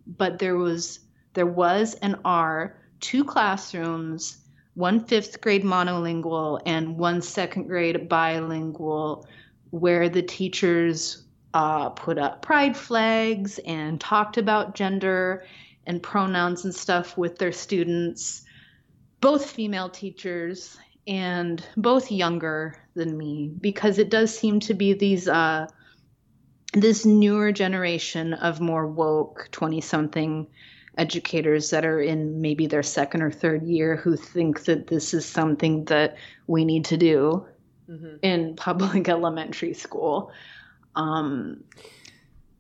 but 0.07 0.39
there 0.39 0.55
was 0.55 1.01
there 1.33 1.45
was 1.45 1.95
and 1.95 2.15
are 2.23 2.77
two 3.01 3.25
classrooms, 3.25 4.37
one 4.75 5.03
fifth 5.03 5.41
grade 5.41 5.65
monolingual 5.65 6.61
and 6.65 6.97
one 6.97 7.21
second 7.21 7.67
grade 7.67 8.07
bilingual, 8.07 9.27
where 9.71 10.07
the 10.07 10.23
teachers 10.23 11.25
uh, 11.53 11.89
put 11.89 12.17
up 12.17 12.41
pride 12.41 12.77
flags 12.77 13.59
and 13.65 13.99
talked 13.99 14.37
about 14.37 14.75
gender 14.75 15.43
and 15.85 16.01
pronouns 16.01 16.63
and 16.63 16.73
stuff 16.73 17.17
with 17.17 17.37
their 17.37 17.51
students 17.51 18.43
both 19.21 19.49
female 19.49 19.89
teachers 19.89 20.77
and 21.07 21.65
both 21.77 22.11
younger 22.11 22.75
than 22.95 23.17
me 23.17 23.51
because 23.61 23.97
it 23.97 24.09
does 24.09 24.37
seem 24.37 24.59
to 24.59 24.73
be 24.73 24.93
these 24.93 25.27
uh 25.27 25.65
this 26.73 27.05
newer 27.05 27.51
generation 27.51 28.33
of 28.33 28.59
more 28.59 28.85
woke 28.87 29.47
20 29.51 29.81
something 29.81 30.47
educators 30.97 31.69
that 31.69 31.85
are 31.85 32.01
in 32.01 32.41
maybe 32.41 32.67
their 32.67 32.83
second 32.83 33.21
or 33.21 33.31
third 33.31 33.63
year 33.63 33.95
who 33.95 34.15
think 34.17 34.65
that 34.65 34.87
this 34.87 35.13
is 35.13 35.25
something 35.25 35.85
that 35.85 36.17
we 36.47 36.65
need 36.65 36.85
to 36.85 36.97
do 36.97 37.45
Mm-hmm. 37.89 38.17
in 38.21 38.55
public 38.57 39.07
elementary 39.17 39.73
school 39.73 40.29
um 40.95 41.63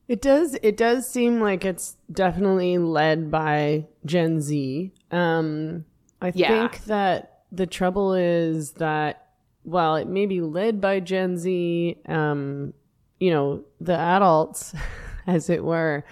It 0.07 0.21
does. 0.21 0.57
It 0.63 0.77
does 0.77 1.11
seem 1.11 1.41
like 1.41 1.65
it's 1.65 1.97
definitely 2.09 2.77
led 2.77 3.29
by 3.29 3.87
Gen 4.05 4.39
Z. 4.39 4.93
Um, 5.11 5.83
I 6.21 6.31
Yeah. 6.35 6.47
think 6.47 6.85
that 6.85 7.43
the 7.51 7.65
trouble 7.67 8.13
is 8.13 8.73
that 8.73 9.27
while 9.63 9.95
it 9.95 10.07
may 10.07 10.25
be 10.25 10.41
led 10.41 10.79
by 10.81 10.99
Gen 10.99 11.37
Z, 11.37 11.97
um, 12.07 12.73
you 13.19 13.31
know, 13.31 13.63
the 13.81 13.97
adults, 13.97 14.73
as 15.27 15.49
it 15.49 15.63
were, 15.63 16.03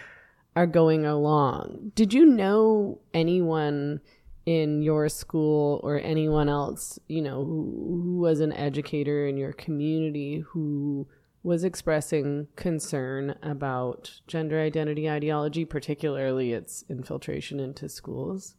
are 0.55 0.67
going 0.67 1.05
along. 1.05 1.91
Did 1.95 2.13
you 2.13 2.25
know 2.25 2.99
anyone 3.13 4.01
in 4.45 4.81
your 4.81 5.09
school 5.09 5.79
or 5.83 5.99
anyone 5.99 6.47
else, 6.49 6.99
you 7.07 7.21
know, 7.21 7.43
who, 7.43 8.01
who 8.03 8.17
was 8.19 8.39
an 8.39 8.53
educator 8.53 9.25
in 9.27 9.37
your 9.37 9.53
community 9.53 10.39
who 10.49 11.07
was 11.43 11.63
expressing 11.63 12.47
concern 12.55 13.35
about 13.41 14.19
gender 14.27 14.59
identity 14.59 15.09
ideology, 15.09 15.65
particularly 15.65 16.53
its 16.53 16.83
infiltration 16.89 17.59
into 17.59 17.87
schools? 17.89 18.55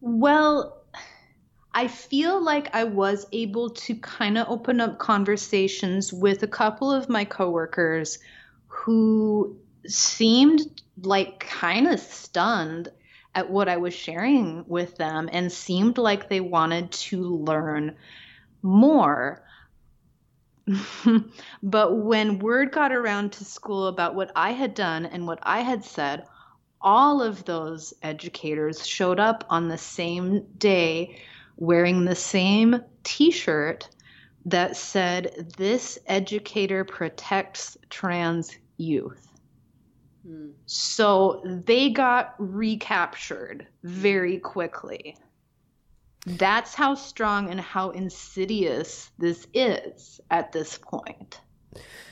Well, 0.00 0.82
I 1.74 1.88
feel 1.88 2.42
like 2.42 2.74
I 2.74 2.84
was 2.84 3.26
able 3.32 3.70
to 3.70 3.94
kind 3.96 4.38
of 4.38 4.48
open 4.48 4.80
up 4.80 4.98
conversations 4.98 6.12
with 6.12 6.42
a 6.42 6.48
couple 6.48 6.90
of 6.90 7.08
my 7.08 7.24
coworkers 7.24 8.18
who 8.66 9.56
seemed 9.86 10.82
like 11.02 11.40
kind 11.40 11.86
of 11.86 12.00
stunned 12.00 12.88
at 13.34 13.50
what 13.50 13.68
I 13.68 13.76
was 13.76 13.94
sharing 13.94 14.64
with 14.66 14.96
them 14.96 15.28
and 15.30 15.52
seemed 15.52 15.98
like 15.98 16.28
they 16.28 16.40
wanted 16.40 16.90
to 16.92 17.22
learn 17.22 17.96
more. 18.62 19.42
but 21.62 21.96
when 21.96 22.38
word 22.40 22.72
got 22.72 22.92
around 22.92 23.32
to 23.32 23.44
school 23.44 23.86
about 23.86 24.14
what 24.14 24.32
I 24.34 24.50
had 24.50 24.74
done 24.74 25.06
and 25.06 25.26
what 25.26 25.38
I 25.42 25.60
had 25.60 25.84
said, 25.84 26.26
all 26.80 27.22
of 27.22 27.44
those 27.44 27.94
educators 28.02 28.86
showed 28.86 29.18
up 29.18 29.44
on 29.50 29.68
the 29.68 29.78
same 29.78 30.46
day 30.58 31.20
wearing 31.56 32.04
the 32.04 32.14
same 32.14 32.80
t 33.04 33.30
shirt 33.30 33.88
that 34.46 34.76
said, 34.76 35.52
This 35.56 35.98
educator 36.06 36.84
protects 36.84 37.76
trans 37.90 38.56
youth. 38.76 39.28
Hmm. 40.26 40.50
So 40.66 41.42
they 41.44 41.90
got 41.90 42.34
recaptured 42.38 43.66
very 43.82 44.38
quickly. 44.38 45.16
That's 46.26 46.74
how 46.74 46.94
strong 46.94 47.50
and 47.50 47.60
how 47.60 47.90
insidious 47.90 49.10
this 49.18 49.46
is 49.54 50.20
at 50.30 50.52
this 50.52 50.78
point. 50.78 51.40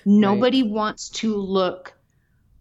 Nobody 0.04 0.62
right. 0.62 0.72
wants 0.72 1.08
to 1.10 1.36
look 1.36 1.95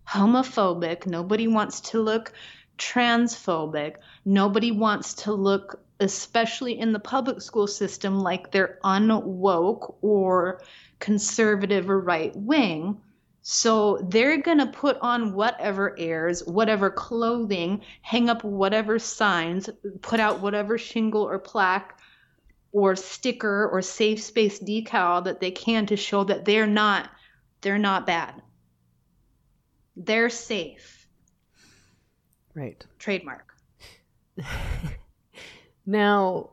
homophobic. 0.08 1.06
Nobody 1.06 1.48
wants 1.48 1.82
to 1.82 2.02
look 2.02 2.34
transphobic. 2.78 3.96
Nobody 4.26 4.72
wants 4.72 5.14
to 5.16 5.34
look, 5.34 5.80
especially 6.00 6.80
in 6.80 6.94
the 6.94 7.00
public 7.00 7.42
school 7.42 7.68
system, 7.68 8.20
like 8.20 8.52
they're 8.52 8.80
unwoke 8.84 9.96
or 10.02 10.62
conservative 11.00 11.90
or 11.90 12.00
right 12.00 12.36
wing. 12.36 13.02
So 13.42 14.00
they're 14.10 14.42
going 14.42 14.58
to 14.58 14.66
put 14.66 14.98
on 15.02 15.34
whatever 15.34 15.96
airs, 16.00 16.44
whatever 16.46 16.90
clothing, 16.90 17.82
hang 18.02 18.28
up 18.28 18.44
whatever 18.44 18.98
signs, 18.98 19.70
put 20.02 20.20
out 20.20 20.42
whatever 20.42 20.80
shingle 20.80 21.22
or 21.22 21.38
plaque 21.38 22.00
or 22.72 22.96
sticker 22.96 23.70
or 23.70 23.82
safe 23.82 24.22
space 24.22 24.60
decal 24.60 25.24
that 25.24 25.40
they 25.40 25.52
can 25.52 25.86
to 25.86 25.96
show 25.96 26.24
that 26.24 26.44
they're 26.44 26.68
not 26.68 27.10
they're 27.62 27.78
not 27.78 28.06
bad. 28.06 28.42
They're 29.96 30.30
safe. 30.30 31.08
Right. 32.54 32.86
Trademark. 33.00 33.54
now, 35.86 36.52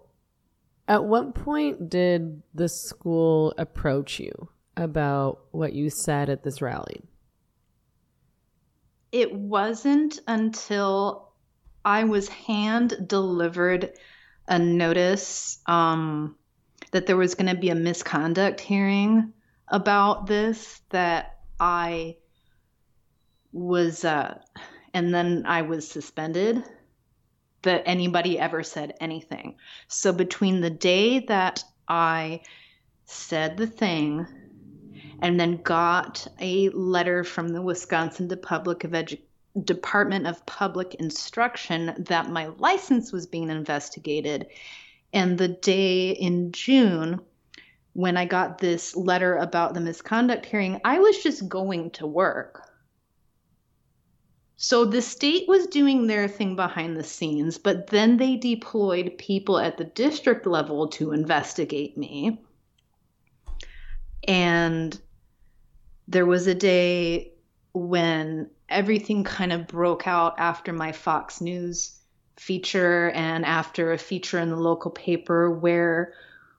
at 0.88 1.04
what 1.04 1.34
point 1.34 1.88
did 1.88 2.42
the 2.54 2.68
school 2.68 3.54
approach 3.56 4.18
you 4.20 4.49
about 4.76 5.40
what 5.50 5.72
you 5.72 5.90
said 5.90 6.28
at 6.28 6.42
this 6.42 6.61
rally? 6.61 7.02
It 9.11 9.32
wasn't 9.32 10.20
until 10.26 11.32
I 11.84 12.04
was 12.04 12.28
hand 12.28 12.94
delivered 13.06 13.92
a 14.49 14.58
notice 14.58 15.58
um, 15.66 16.37
that 16.92 17.06
there 17.06 17.16
was 17.16 17.34
going 17.34 17.54
to 17.54 17.61
be 17.61 17.70
a 17.70 17.75
misconduct 17.75 18.61
hearing 18.61 19.33
about 19.68 20.26
this 20.26 20.81
that 20.90 21.40
I 21.61 22.16
was, 23.52 24.04
uh, 24.04 24.38
and 24.94 25.14
then 25.14 25.44
I 25.46 25.62
was 25.62 25.88
suspended 25.88 26.62
that 27.62 27.82
anybody 27.86 28.38
ever 28.38 28.62
said 28.62 28.94
anything. 29.00 29.56
So 29.88 30.12
between 30.12 30.60
the 30.60 30.70
day 30.70 31.20
that 31.20 31.62
I 31.88 32.42
said 33.04 33.56
the 33.56 33.66
thing 33.66 34.26
and 35.20 35.38
then 35.38 35.62
got 35.62 36.26
a 36.40 36.68
letter 36.70 37.22
from 37.22 37.48
the 37.48 37.62
Wisconsin 37.62 38.30
of 38.32 38.40
Edu- 38.40 39.20
Department 39.64 40.26
of 40.26 40.44
Public 40.46 40.94
Instruction 40.96 41.94
that 41.98 42.30
my 42.30 42.46
license 42.58 43.12
was 43.12 43.26
being 43.26 43.50
investigated. 43.50 44.46
And 45.12 45.38
the 45.38 45.48
day 45.48 46.10
in 46.10 46.52
June 46.52 47.20
when 47.94 48.16
I 48.16 48.24
got 48.24 48.58
this 48.58 48.96
letter 48.96 49.36
about 49.36 49.74
the 49.74 49.80
misconduct 49.80 50.46
hearing, 50.46 50.80
I 50.84 50.98
was 50.98 51.22
just 51.22 51.48
going 51.48 51.90
to 51.92 52.06
work. 52.06 52.71
So 54.64 54.85
the 54.85 55.03
state 55.03 55.48
was 55.48 55.66
doing 55.66 56.07
their 56.07 56.29
thing 56.29 56.55
behind 56.55 56.96
the 56.96 57.03
scenes, 57.03 57.59
but 57.59 57.88
then 57.88 58.16
they 58.16 58.37
deployed 58.37 59.18
people 59.18 59.59
at 59.59 59.77
the 59.77 59.83
district 59.83 60.46
level 60.46 60.87
to 60.90 61.11
investigate 61.11 61.98
me. 61.98 62.40
And 64.29 64.96
there 66.07 66.27
was 66.27 66.46
a 66.46 66.55
day 66.55 67.33
when 67.72 68.51
everything 68.68 69.25
kind 69.25 69.53
of 69.53 69.66
broke 69.66 70.07
out 70.07 70.38
after 70.38 70.72
my 70.72 70.92
Fox 70.92 71.40
News 71.40 71.98
feature 72.37 73.11
and 73.16 73.44
after 73.44 73.92
a 73.92 73.98
feature 73.98 74.38
in 74.38 74.51
the 74.51 74.57
local 74.57 74.92
paper 74.92 75.51
where 75.51 76.14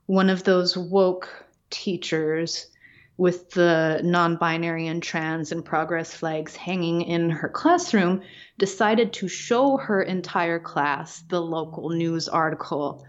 one 0.08 0.30
of 0.30 0.44
those 0.44 0.76
woke 0.76 1.46
teachers 1.70 2.68
with 3.18 3.52
the 3.52 4.02
non 4.04 4.38
binary 4.38 4.88
and 4.88 5.04
trans 5.04 5.52
and 5.52 5.64
progress 5.64 6.14
flags 6.14 6.56
hanging 6.56 7.02
in 7.02 7.30
her 7.30 7.50
classroom 7.50 8.22
decided 8.58 9.14
to 9.14 9.28
show 9.28 9.78
her 9.78 10.02
entire 10.02 10.60
class 10.60 11.22
the 11.30 11.42
local 11.42 11.90
news 11.90 12.28
article 12.28 13.06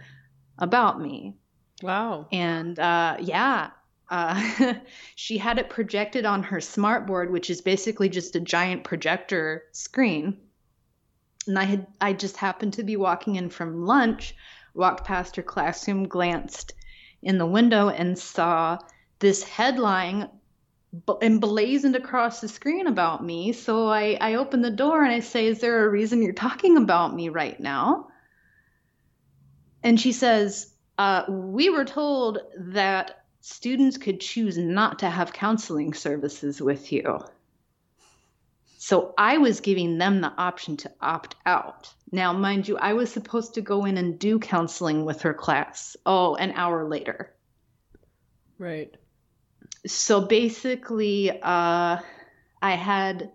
about 0.58 1.00
me. 1.00 1.34
Wow. 1.82 2.28
And 2.30 2.78
uh, 2.78 3.16
yeah, 3.20 3.70
uh, 4.10 4.74
she 5.16 5.38
had 5.38 5.58
it 5.58 5.70
projected 5.70 6.26
on 6.26 6.42
her 6.42 6.58
smartboard, 6.58 7.30
which 7.30 7.48
is 7.48 7.60
basically 7.60 8.08
just 8.08 8.36
a 8.36 8.40
giant 8.40 8.84
projector 8.84 9.64
screen. 9.72 10.36
And 11.46 11.58
I 11.58 11.64
had 11.64 11.86
I 12.00 12.12
just 12.12 12.36
happened 12.36 12.74
to 12.74 12.82
be 12.82 12.96
walking 12.96 13.36
in 13.36 13.48
from 13.50 13.84
lunch, 13.84 14.34
walked 14.74 15.04
past 15.04 15.36
her 15.36 15.42
classroom, 15.42 16.08
glanced 16.08 16.74
in 17.22 17.38
the 17.38 17.46
window, 17.46 17.88
and 17.88 18.18
saw 18.18 18.78
this 19.24 19.42
headline 19.42 20.28
emblazoned 21.22 21.96
across 21.96 22.42
the 22.42 22.48
screen 22.48 22.86
about 22.86 23.24
me. 23.24 23.52
So 23.54 23.88
I, 23.88 24.18
I 24.20 24.34
open 24.34 24.60
the 24.60 24.70
door 24.70 25.02
and 25.02 25.14
I 25.14 25.20
say, 25.20 25.46
Is 25.46 25.60
there 25.60 25.86
a 25.86 25.88
reason 25.88 26.22
you're 26.22 26.34
talking 26.34 26.76
about 26.76 27.14
me 27.14 27.30
right 27.30 27.58
now? 27.58 28.08
And 29.82 29.98
she 29.98 30.12
says, 30.12 30.74
uh, 30.98 31.24
We 31.26 31.70
were 31.70 31.86
told 31.86 32.38
that 32.58 33.24
students 33.40 33.96
could 33.96 34.20
choose 34.20 34.58
not 34.58 34.98
to 34.98 35.08
have 35.08 35.32
counseling 35.32 35.94
services 35.94 36.60
with 36.60 36.92
you. 36.92 37.18
So 38.76 39.14
I 39.16 39.38
was 39.38 39.60
giving 39.60 39.96
them 39.96 40.20
the 40.20 40.34
option 40.36 40.76
to 40.78 40.92
opt 41.00 41.36
out. 41.46 41.94
Now, 42.12 42.34
mind 42.34 42.68
you, 42.68 42.76
I 42.76 42.92
was 42.92 43.10
supposed 43.10 43.54
to 43.54 43.62
go 43.62 43.86
in 43.86 43.96
and 43.96 44.18
do 44.18 44.38
counseling 44.38 45.06
with 45.06 45.22
her 45.22 45.32
class. 45.32 45.96
Oh, 46.04 46.34
an 46.34 46.52
hour 46.52 46.86
later. 46.86 47.34
Right. 48.58 48.94
So 49.86 50.22
basically, 50.22 51.30
uh, 51.30 51.98
I 52.62 52.70
had 52.70 53.30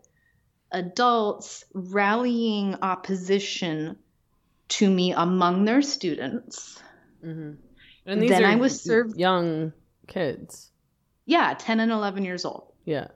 adults 0.72 1.66
rallying 1.74 2.76
opposition 2.82 3.98
to 4.70 4.90
me 4.90 5.14
among 5.14 5.66
their 5.66 5.82
students. 5.82 6.82
Mm-hmm. 7.24 7.54
And 8.06 8.22
these 8.22 8.30
then 8.30 8.46
I 8.46 8.56
was 8.56 8.82
served 8.82 9.18
young 9.18 9.74
kids. 10.08 10.72
Yeah, 11.26 11.54
10 11.58 11.80
and 11.80 11.92
11 11.92 12.26
years 12.26 12.46
old. 12.46 12.74
Yeah. 12.86 13.08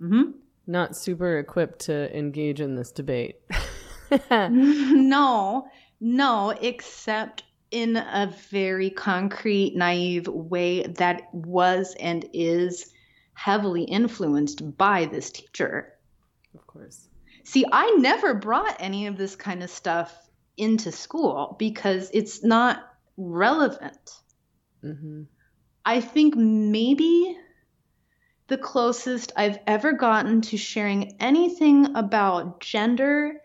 Mhm. 0.00 0.34
Not 0.66 0.96
super 0.96 1.38
equipped 1.38 1.80
to 1.86 2.16
engage 2.16 2.60
in 2.60 2.74
this 2.74 2.92
debate. 2.92 3.36
no. 4.30 5.68
No, 6.00 6.50
except 6.60 7.44
in 7.70 7.96
a 7.96 8.34
very 8.50 8.90
concrete, 8.90 9.76
naive 9.76 10.26
way 10.26 10.82
that 10.82 11.32
was 11.32 11.94
and 11.98 12.28
is 12.32 12.92
heavily 13.34 13.84
influenced 13.84 14.76
by 14.76 15.06
this 15.06 15.30
teacher. 15.30 15.94
Of 16.54 16.66
course. 16.66 17.08
See, 17.44 17.64
I 17.70 17.96
never 17.98 18.34
brought 18.34 18.76
any 18.80 19.06
of 19.06 19.16
this 19.16 19.36
kind 19.36 19.62
of 19.62 19.70
stuff 19.70 20.14
into 20.56 20.92
school 20.92 21.56
because 21.58 22.10
it's 22.12 22.44
not 22.44 22.82
relevant. 23.16 24.20
Mm-hmm. 24.84 25.22
I 25.84 26.00
think 26.00 26.36
maybe 26.36 27.36
the 28.48 28.58
closest 28.58 29.32
I've 29.36 29.58
ever 29.66 29.92
gotten 29.92 30.40
to 30.42 30.56
sharing 30.56 31.16
anything 31.20 31.96
about 31.96 32.60
gender 32.60 33.39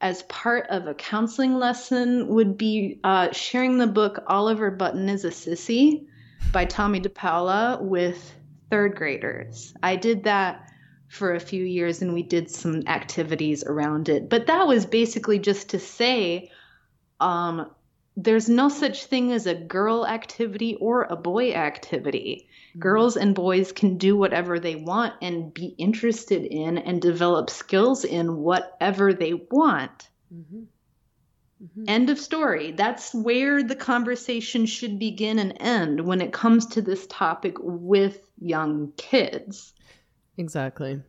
as 0.00 0.22
part 0.24 0.66
of 0.70 0.86
a 0.86 0.94
counseling 0.94 1.58
lesson 1.58 2.28
would 2.28 2.56
be 2.56 3.00
uh, 3.04 3.32
sharing 3.32 3.78
the 3.78 3.86
book 3.86 4.22
Oliver 4.26 4.70
Button 4.70 5.08
is 5.08 5.24
a 5.24 5.30
Sissy 5.30 6.06
by 6.52 6.64
Tomie 6.64 7.02
dePaola 7.02 7.82
with 7.82 8.34
third 8.70 8.96
graders. 8.96 9.74
I 9.82 9.96
did 9.96 10.24
that 10.24 10.70
for 11.08 11.34
a 11.34 11.40
few 11.40 11.64
years 11.64 12.02
and 12.02 12.14
we 12.14 12.22
did 12.22 12.50
some 12.50 12.84
activities 12.86 13.64
around 13.64 14.08
it. 14.08 14.28
But 14.28 14.46
that 14.46 14.66
was 14.66 14.86
basically 14.86 15.38
just 15.38 15.70
to 15.70 15.78
say 15.78 16.50
um, 17.18 17.70
there's 18.16 18.48
no 18.48 18.68
such 18.68 19.06
thing 19.06 19.32
as 19.32 19.46
a 19.46 19.54
girl 19.54 20.06
activity 20.06 20.76
or 20.76 21.02
a 21.02 21.16
boy 21.16 21.52
activity. 21.52 22.48
Mm-hmm. 22.70 22.80
Girls 22.80 23.16
and 23.16 23.34
boys 23.34 23.72
can 23.72 23.98
do 23.98 24.16
whatever 24.16 24.58
they 24.58 24.76
want 24.76 25.14
and 25.20 25.52
be 25.52 25.74
interested 25.78 26.44
in 26.44 26.78
and 26.78 27.02
develop 27.02 27.50
skills 27.50 28.04
in 28.04 28.36
whatever 28.36 29.12
they 29.12 29.34
want. 29.34 30.08
Mm-hmm. 30.32 30.62
Mm-hmm. 31.62 31.84
End 31.88 32.10
of 32.10 32.18
story. 32.18 32.72
That's 32.72 33.14
where 33.14 33.62
the 33.62 33.76
conversation 33.76 34.64
should 34.66 34.98
begin 34.98 35.38
and 35.38 35.54
end 35.60 36.00
when 36.00 36.20
it 36.20 36.32
comes 36.32 36.66
to 36.66 36.82
this 36.82 37.06
topic 37.08 37.56
with 37.60 38.20
young 38.38 38.92
kids. 38.96 39.74
Exactly. 40.38 41.02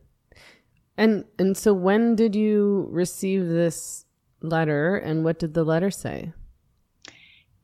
And 0.98 1.24
and 1.38 1.56
so 1.56 1.72
when 1.72 2.16
did 2.16 2.34
you 2.34 2.88
receive 2.90 3.48
this 3.48 4.04
letter 4.42 4.96
and 4.96 5.24
what 5.24 5.38
did 5.38 5.54
the 5.54 5.64
letter 5.64 5.90
say? 5.90 6.32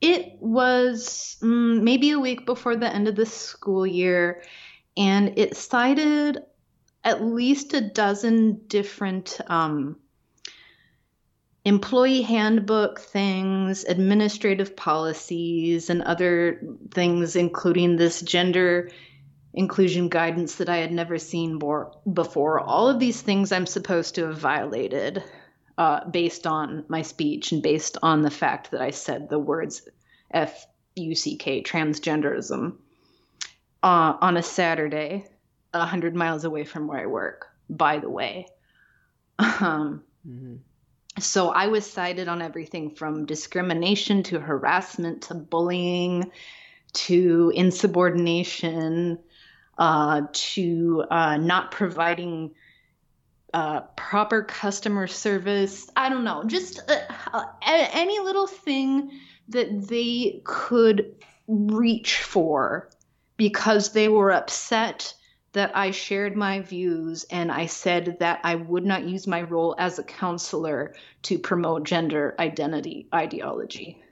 It 0.01 0.39
was 0.41 1.37
um, 1.43 1.85
maybe 1.85 2.11
a 2.11 2.21
week 2.21 2.47
before 2.47 2.77
the 2.77 2.93
end 2.93 3.09
of 3.09 3.17
the 3.17 3.27
school 3.27 3.87
year, 3.87 4.43
and 4.97 5.39
it 5.39 5.57
cited 5.57 6.39
at 7.05 7.25
least 7.25 7.75
a 7.75 7.81
dozen 7.81 8.61
different 8.67 9.41
um, 9.47 9.97
employee 11.65 12.23
handbook 12.23 13.01
things, 13.01 13.85
administrative 13.85 14.77
policies, 14.77 15.91
and 15.91 16.03
other 16.03 16.61
things, 16.93 17.37
including 17.37 17.97
this 17.97 18.21
gender 18.21 18.91
inclusion 19.55 20.09
guidance 20.09 20.57
that 20.57 20.69
I 20.69 20.77
had 20.77 20.93
never 20.93 21.19
seen 21.19 21.59
before. 22.13 22.61
All 22.61 22.89
of 22.89 22.99
these 22.99 23.21
things 23.21 23.51
I'm 23.51 23.67
supposed 23.67 24.15
to 24.15 24.27
have 24.27 24.39
violated 24.39 25.25
uh, 25.79 26.05
based 26.11 26.47
on 26.47 26.85
my 26.89 27.03
speech 27.03 27.53
and 27.53 27.63
based 27.63 27.97
on 28.03 28.23
the 28.23 28.31
fact 28.31 28.73
that 28.73 28.83
I 28.83 28.91
said 28.91 29.29
the 29.29 29.39
words 29.39 29.89
F 30.31 30.67
U 30.97 31.15
C 31.15 31.37
K, 31.37 31.63
transgenderism, 31.63 32.75
uh, 33.83 34.15
on 34.21 34.37
a 34.37 34.43
Saturday, 34.43 35.25
100 35.71 36.17
miles 36.17 36.45
away 36.45 36.65
from 36.65 36.89
where 36.89 37.01
I 37.01 37.07
work, 37.07 37.47
by 37.71 37.99
the 37.99 38.11
way. 38.11 38.49
Um, 39.39 40.03
mm-hmm. 40.29 40.57
So 41.21 41.51
I 41.51 41.69
was 41.69 41.89
cited 41.89 42.29
on 42.29 42.43
everything 42.43 42.91
from 42.95 43.25
discrimination 43.25 44.25
to 44.25 44.41
harassment 44.41 45.23
to 45.23 45.35
bullying 45.35 46.31
to 46.93 47.53
insubordination 47.55 49.19
uh, 49.79 50.23
to 50.33 51.05
uh, 51.11 51.37
not 51.37 51.71
providing 51.71 52.55
uh, 53.55 53.81
proper 53.97 54.43
customer 54.43 55.07
service. 55.07 55.91
I 55.97 56.09
don't 56.09 56.25
know, 56.25 56.45
just 56.45 56.81
uh, 56.89 57.01
uh, 57.33 57.45
any 57.63 58.19
little 58.19 58.47
thing 58.47 59.11
that 59.49 59.89
they 59.89 60.43
could 60.45 61.15
reach 61.47 62.23
for 62.23 62.91
because 63.37 63.93
they 63.93 64.09
were 64.09 64.33
upset 64.33 65.15
that 65.53 65.75
I 65.75 65.93
shared 65.93 66.37
my 66.37 66.61
views 66.61 67.25
and 67.31 67.51
I 67.51 67.67
said 67.67 68.19
that 68.21 68.41
I 68.45 68.57
would 68.57 68.85
not 68.85 69.05
use 69.05 69.27
my 69.27 69.43
role 69.43 69.75
as 69.79 69.99
a 69.99 70.05
counselor 70.05 70.95
to 71.23 71.39
promote 71.39 71.85
gender 71.85 72.35
identity 72.39 73.09
ideology. 73.15 74.03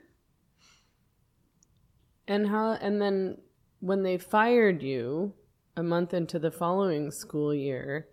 And 2.27 2.47
how 2.47 2.71
and 2.71 3.01
then 3.01 3.37
when 3.79 4.03
they 4.03 4.17
fired 4.17 4.81
you 4.81 5.33
a 5.75 5.83
month 5.83 6.13
into 6.13 6.39
the 6.39 6.51
following 6.51 7.11
school 7.11 7.53
year, 7.53 8.07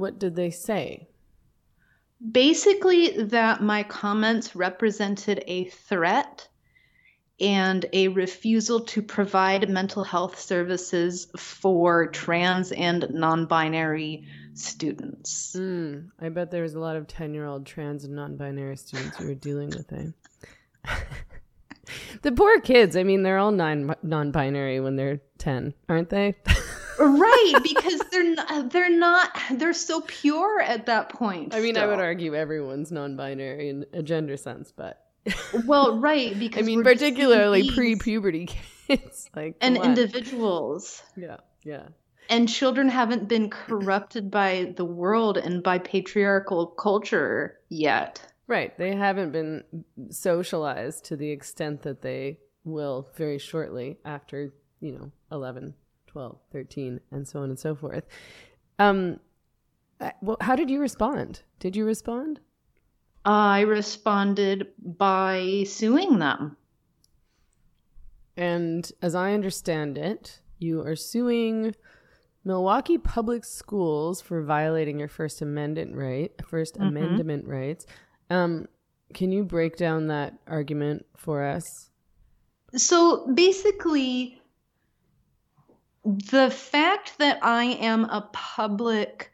what 0.00 0.18
did 0.18 0.34
they 0.34 0.50
say? 0.50 1.06
Basically, 2.32 3.22
that 3.24 3.62
my 3.62 3.82
comments 3.82 4.56
represented 4.56 5.44
a 5.46 5.64
threat 5.66 6.48
and 7.40 7.86
a 7.94 8.08
refusal 8.08 8.80
to 8.80 9.00
provide 9.00 9.70
mental 9.70 10.04
health 10.04 10.38
services 10.38 11.28
for 11.36 12.08
trans 12.08 12.72
and 12.72 13.08
non 13.10 13.46
binary 13.46 14.24
students. 14.52 15.54
Mm, 15.56 16.10
I 16.20 16.28
bet 16.28 16.50
there 16.50 16.62
was 16.62 16.74
a 16.74 16.80
lot 16.80 16.96
of 16.96 17.06
10 17.06 17.32
year 17.32 17.46
old 17.46 17.64
trans 17.64 18.04
and 18.04 18.14
non 18.14 18.36
binary 18.36 18.76
students 18.76 19.16
who 19.16 19.28
were 19.28 19.34
dealing 19.34 19.70
with, 19.70 19.90
it. 19.92 20.12
the 22.22 22.32
poor 22.32 22.60
kids. 22.60 22.96
I 22.96 23.02
mean, 23.02 23.22
they're 23.22 23.38
all 23.38 23.52
non 23.52 23.94
non 24.02 24.30
binary 24.30 24.80
when 24.80 24.96
they're 24.96 25.20
10, 25.38 25.72
aren't 25.88 26.10
they? 26.10 26.34
right 27.00 27.54
because 27.62 28.00
they're 28.10 28.34
not, 28.34 28.50
uh, 28.50 28.62
they're 28.62 28.96
not 28.96 29.30
they're 29.52 29.72
so 29.72 30.02
pure 30.02 30.60
at 30.60 30.86
that 30.86 31.08
point 31.08 31.54
i 31.54 31.60
mean 31.60 31.74
still. 31.74 31.84
i 31.84 31.86
would 31.86 32.00
argue 32.00 32.34
everyone's 32.34 32.92
non-binary 32.92 33.68
in 33.68 33.86
a 33.92 34.02
gender 34.02 34.36
sense 34.36 34.72
but 34.74 35.06
well 35.66 35.98
right 35.98 36.38
because 36.38 36.62
i 36.62 36.66
mean 36.66 36.82
particularly 36.82 37.70
pre-puberty 37.70 38.48
kids 38.90 39.30
like 39.34 39.56
and 39.60 39.76
individuals. 39.76 41.02
Yeah 41.16 41.36
yeah. 41.62 41.88
And 42.28 42.48
children 42.48 42.88
haven't 42.88 43.28
been 43.28 43.50
corrupted 43.50 44.30
by 44.30 44.72
the 44.76 44.84
world 44.84 45.36
and 45.36 45.62
by 45.62 45.78
patriarchal 45.78 46.66
culture 46.66 47.58
yet. 47.68 48.24
Right 48.46 48.76
they 48.78 48.94
haven't 48.94 49.32
been 49.32 49.64
socialized 50.10 51.04
to 51.06 51.16
the 51.16 51.30
extent 51.30 51.82
that 51.82 52.02
they 52.02 52.38
will 52.64 53.08
very 53.14 53.38
shortly 53.38 53.98
after 54.04 54.52
you 54.80 54.92
know 54.92 55.12
11 55.32 55.74
12, 56.10 56.38
13, 56.52 57.00
and 57.12 57.26
so 57.26 57.40
on 57.40 57.50
and 57.50 57.58
so 57.58 57.74
forth. 57.74 58.04
Um, 58.78 59.20
well, 60.20 60.36
how 60.40 60.56
did 60.56 60.68
you 60.68 60.80
respond? 60.80 61.42
Did 61.60 61.76
you 61.76 61.84
respond? 61.84 62.40
I 63.24 63.60
responded 63.60 64.68
by 64.78 65.64
suing 65.66 66.18
them. 66.18 66.56
And 68.36 68.90
as 69.02 69.14
I 69.14 69.34
understand 69.34 69.98
it, 69.98 70.40
you 70.58 70.80
are 70.80 70.96
suing 70.96 71.74
Milwaukee 72.44 72.98
Public 72.98 73.44
Schools 73.44 74.20
for 74.20 74.42
violating 74.42 74.98
your 74.98 75.08
First 75.08 75.42
Amendment 75.42 75.94
right, 75.94 76.36
1st 76.38 76.72
mm-hmm. 76.72 76.82
Amendment 76.82 77.46
rights. 77.46 77.86
Um, 78.30 78.66
can 79.12 79.30
you 79.30 79.44
break 79.44 79.76
down 79.76 80.06
that 80.06 80.34
argument 80.46 81.04
for 81.16 81.44
us? 81.44 81.90
So 82.74 83.26
basically, 83.34 84.39
the 86.04 86.50
fact 86.50 87.18
that 87.18 87.38
I 87.42 87.64
am 87.64 88.04
a 88.04 88.28
public 88.32 89.32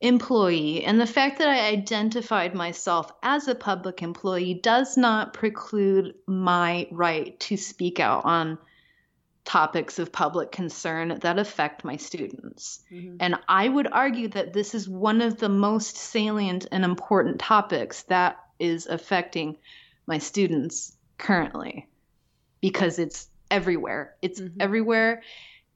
employee 0.00 0.84
and 0.84 1.00
the 1.00 1.06
fact 1.06 1.38
that 1.38 1.48
I 1.48 1.68
identified 1.68 2.54
myself 2.54 3.12
as 3.22 3.46
a 3.46 3.54
public 3.54 4.02
employee 4.02 4.54
does 4.54 4.96
not 4.96 5.32
preclude 5.32 6.14
my 6.26 6.88
right 6.90 7.38
to 7.40 7.56
speak 7.56 8.00
out 8.00 8.24
on 8.24 8.58
topics 9.44 9.98
of 9.98 10.12
public 10.12 10.52
concern 10.52 11.18
that 11.20 11.38
affect 11.38 11.84
my 11.84 11.96
students. 11.96 12.80
Mm-hmm. 12.92 13.16
And 13.20 13.36
I 13.48 13.68
would 13.68 13.88
argue 13.90 14.28
that 14.28 14.52
this 14.52 14.74
is 14.74 14.88
one 14.88 15.20
of 15.20 15.38
the 15.38 15.48
most 15.48 15.96
salient 15.96 16.66
and 16.70 16.84
important 16.84 17.38
topics 17.38 18.02
that 18.04 18.38
is 18.58 18.86
affecting 18.86 19.56
my 20.06 20.18
students 20.18 20.96
currently 21.18 21.88
because 22.60 22.98
it's 22.98 23.28
everywhere. 23.52 24.16
It's 24.22 24.40
mm-hmm. 24.40 24.60
everywhere. 24.60 25.22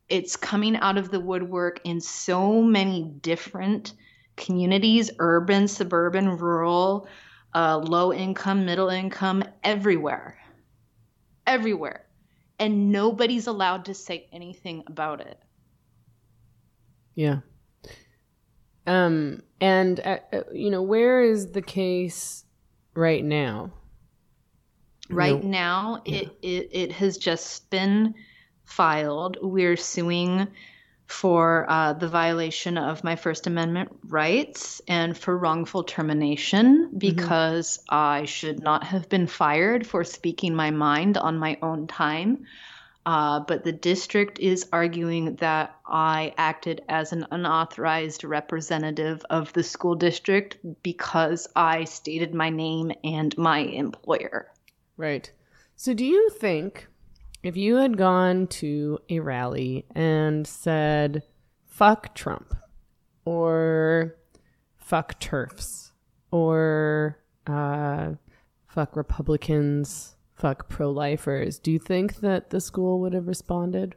It's 0.09 0.35
coming 0.37 0.77
out 0.77 0.99
of 0.99 1.11
the 1.11 1.21
woodwork 1.21 1.81
in 1.85 2.01
so 2.01 2.63
many 2.63 3.05
different 3.05 3.93
communities 4.37 5.11
urban, 5.19 5.69
suburban, 5.69 6.39
rural, 6.39 7.07
uh, 7.55 7.79
low 7.79 8.13
income, 8.13 8.65
middle 8.65 8.89
income, 8.89 9.45
everywhere. 9.63 10.39
Everywhere. 11.47 12.07
And 12.59 12.91
nobody's 12.91 13.47
allowed 13.47 13.85
to 13.87 13.95
say 13.95 14.29
anything 14.33 14.85
about 14.87 15.21
it. 15.21 15.39
Yeah. 17.15 17.41
Um, 18.87 19.43
and, 19.61 20.01
uh, 20.01 20.19
uh 20.33 20.43
you 20.53 20.71
know, 20.71 20.83
where 20.83 21.23
is 21.23 21.53
the 21.53 21.63
case 21.63 22.45
right 22.95 23.25
now? 23.25 23.73
Right 25.09 25.43
no. 25.43 25.49
now, 25.49 26.03
yeah. 26.05 26.19
it, 26.19 26.39
it, 26.43 26.69
it 26.73 26.93
has 26.93 27.19
just 27.19 27.71
been 27.71 28.15
filed. 28.65 29.39
We're 29.41 29.77
suing 29.77 30.49
for 31.07 31.67
uh, 31.69 31.93
the 31.93 32.09
violation 32.09 32.77
of 32.77 33.05
my 33.05 33.15
First 33.17 33.47
Amendment 33.47 33.91
rights 34.09 34.83
and 34.89 35.17
for 35.17 35.37
wrongful 35.37 35.85
termination 35.85 36.87
mm-hmm. 36.87 36.99
because 36.99 37.79
mm-hmm. 37.79 37.95
I 37.95 38.25
should 38.25 38.63
not 38.63 38.85
have 38.85 39.09
been 39.09 39.27
fired 39.27 39.87
for 39.87 40.03
speaking 40.05 40.55
my 40.55 40.71
mind 40.71 41.17
on 41.17 41.39
my 41.39 41.59
own 41.63 41.87
time. 41.87 42.47
Uh, 43.05 43.39
but 43.39 43.63
the 43.63 43.71
district 43.71 44.41
is 44.41 44.67
arguing 44.73 45.37
that 45.37 45.77
I 45.87 46.35
acted 46.37 46.83
as 46.89 47.13
an 47.13 47.25
unauthorized 47.31 48.25
representative 48.25 49.25
of 49.31 49.53
the 49.53 49.63
school 49.63 49.95
district 49.95 50.59
because 50.83 51.47
I 51.55 51.85
stated 51.85 52.35
my 52.35 52.51
name 52.51 52.91
and 53.05 53.37
my 53.39 53.61
employer. 53.61 54.51
Right. 54.97 55.31
So, 55.75 55.93
do 55.93 56.05
you 56.05 56.31
think 56.31 56.89
if 57.43 57.57
you 57.57 57.77
had 57.77 57.97
gone 57.97 58.47
to 58.49 58.99
a 59.09 59.21
rally 59.21 59.87
and 59.95 60.47
said, 60.47 61.23
fuck 61.65 62.15
Trump, 62.15 62.55
or 63.25 64.17
fuck 64.77 65.19
turfs 65.21 65.93
or 66.31 67.19
uh, 67.47 68.13
fuck 68.69 68.97
Republicans, 68.97 70.17
fuck 70.35 70.69
pro 70.69 70.91
lifers, 70.91 71.59
do 71.59 71.71
you 71.71 71.79
think 71.79 72.17
that 72.17 72.51
the 72.51 72.61
school 72.61 73.01
would 73.01 73.13
have 73.13 73.27
responded? 73.27 73.95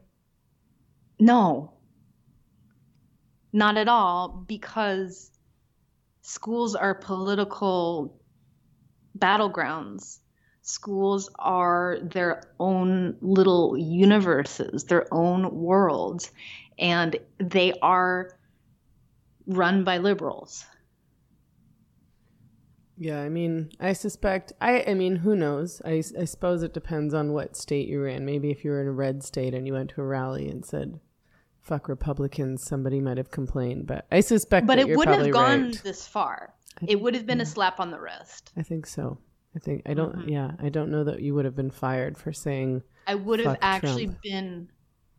No, 1.20 1.74
not 3.52 3.78
at 3.78 3.88
all, 3.88 4.46
because 4.48 5.32
schools 6.22 6.76
are 6.76 6.94
political 6.94 8.22
battlegrounds. 9.18 10.20
Schools 10.70 11.32
are 11.40 11.98
their 12.04 12.44
own 12.60 13.18
little 13.22 13.76
universes, 13.76 14.84
their 14.84 15.12
own 15.12 15.50
worlds, 15.52 16.30
and 16.78 17.16
they 17.40 17.74
are 17.82 18.38
run 19.48 19.84
by 19.84 19.98
liberals. 19.98 20.64
Yeah, 23.00 23.20
I 23.20 23.30
mean, 23.30 23.72
I 23.80 23.94
suspect. 23.94 24.54
I, 24.62 24.84
I 24.84 24.94
mean, 24.94 25.16
who 25.16 25.36
knows? 25.36 25.82
I, 25.84 26.04
I 26.20 26.26
suppose 26.26 26.62
it 26.62 26.76
depends 26.76 27.16
on 27.16 27.34
what 27.34 27.58
state 27.58 27.88
you're 27.88 28.08
in. 28.08 28.24
Maybe 28.24 28.52
if 28.52 28.64
you 28.64 28.70
were 28.70 28.82
in 28.82 28.88
a 28.88 28.92
red 28.92 29.24
state 29.24 29.56
and 29.56 29.66
you 29.66 29.74
went 29.74 29.90
to 29.92 30.02
a 30.02 30.06
rally 30.06 30.48
and 30.48 30.64
said, 30.64 31.00
"Fuck 31.64 31.90
Republicans," 31.90 32.64
somebody 32.64 33.02
might 33.02 33.18
have 33.18 33.32
complained. 33.32 33.88
But 33.88 34.06
I 34.12 34.20
suspect. 34.20 34.68
But 34.68 34.78
it 34.78 34.96
wouldn't 34.96 35.20
have 35.20 35.32
gone 35.32 35.64
right. 35.64 35.82
this 35.84 36.06
far. 36.06 36.54
It 36.88 37.02
would 37.02 37.16
have 37.16 37.26
been 37.26 37.42
a 37.42 37.46
slap 37.46 37.80
on 37.80 37.90
the 37.90 38.00
wrist. 38.00 38.52
I 38.56 38.62
think 38.62 38.86
so. 38.86 39.18
I 39.56 39.60
think 39.60 39.84
I 39.86 39.94
don't. 39.94 40.16
Mm-hmm. 40.16 40.30
Yeah, 40.30 40.52
I 40.62 40.70
don't 40.70 40.92
know 40.92 41.04
that 41.04 41.22
you 41.22 41.34
would 41.36 41.46
have 41.46 41.56
been 41.56 41.72
fired 41.72 42.18
for 42.18 42.32
saying. 42.32 42.84
I 43.08 43.16
would 43.16 43.40
have 43.40 43.58
actually 43.62 44.06
Trump. 44.06 44.22
been 44.22 44.70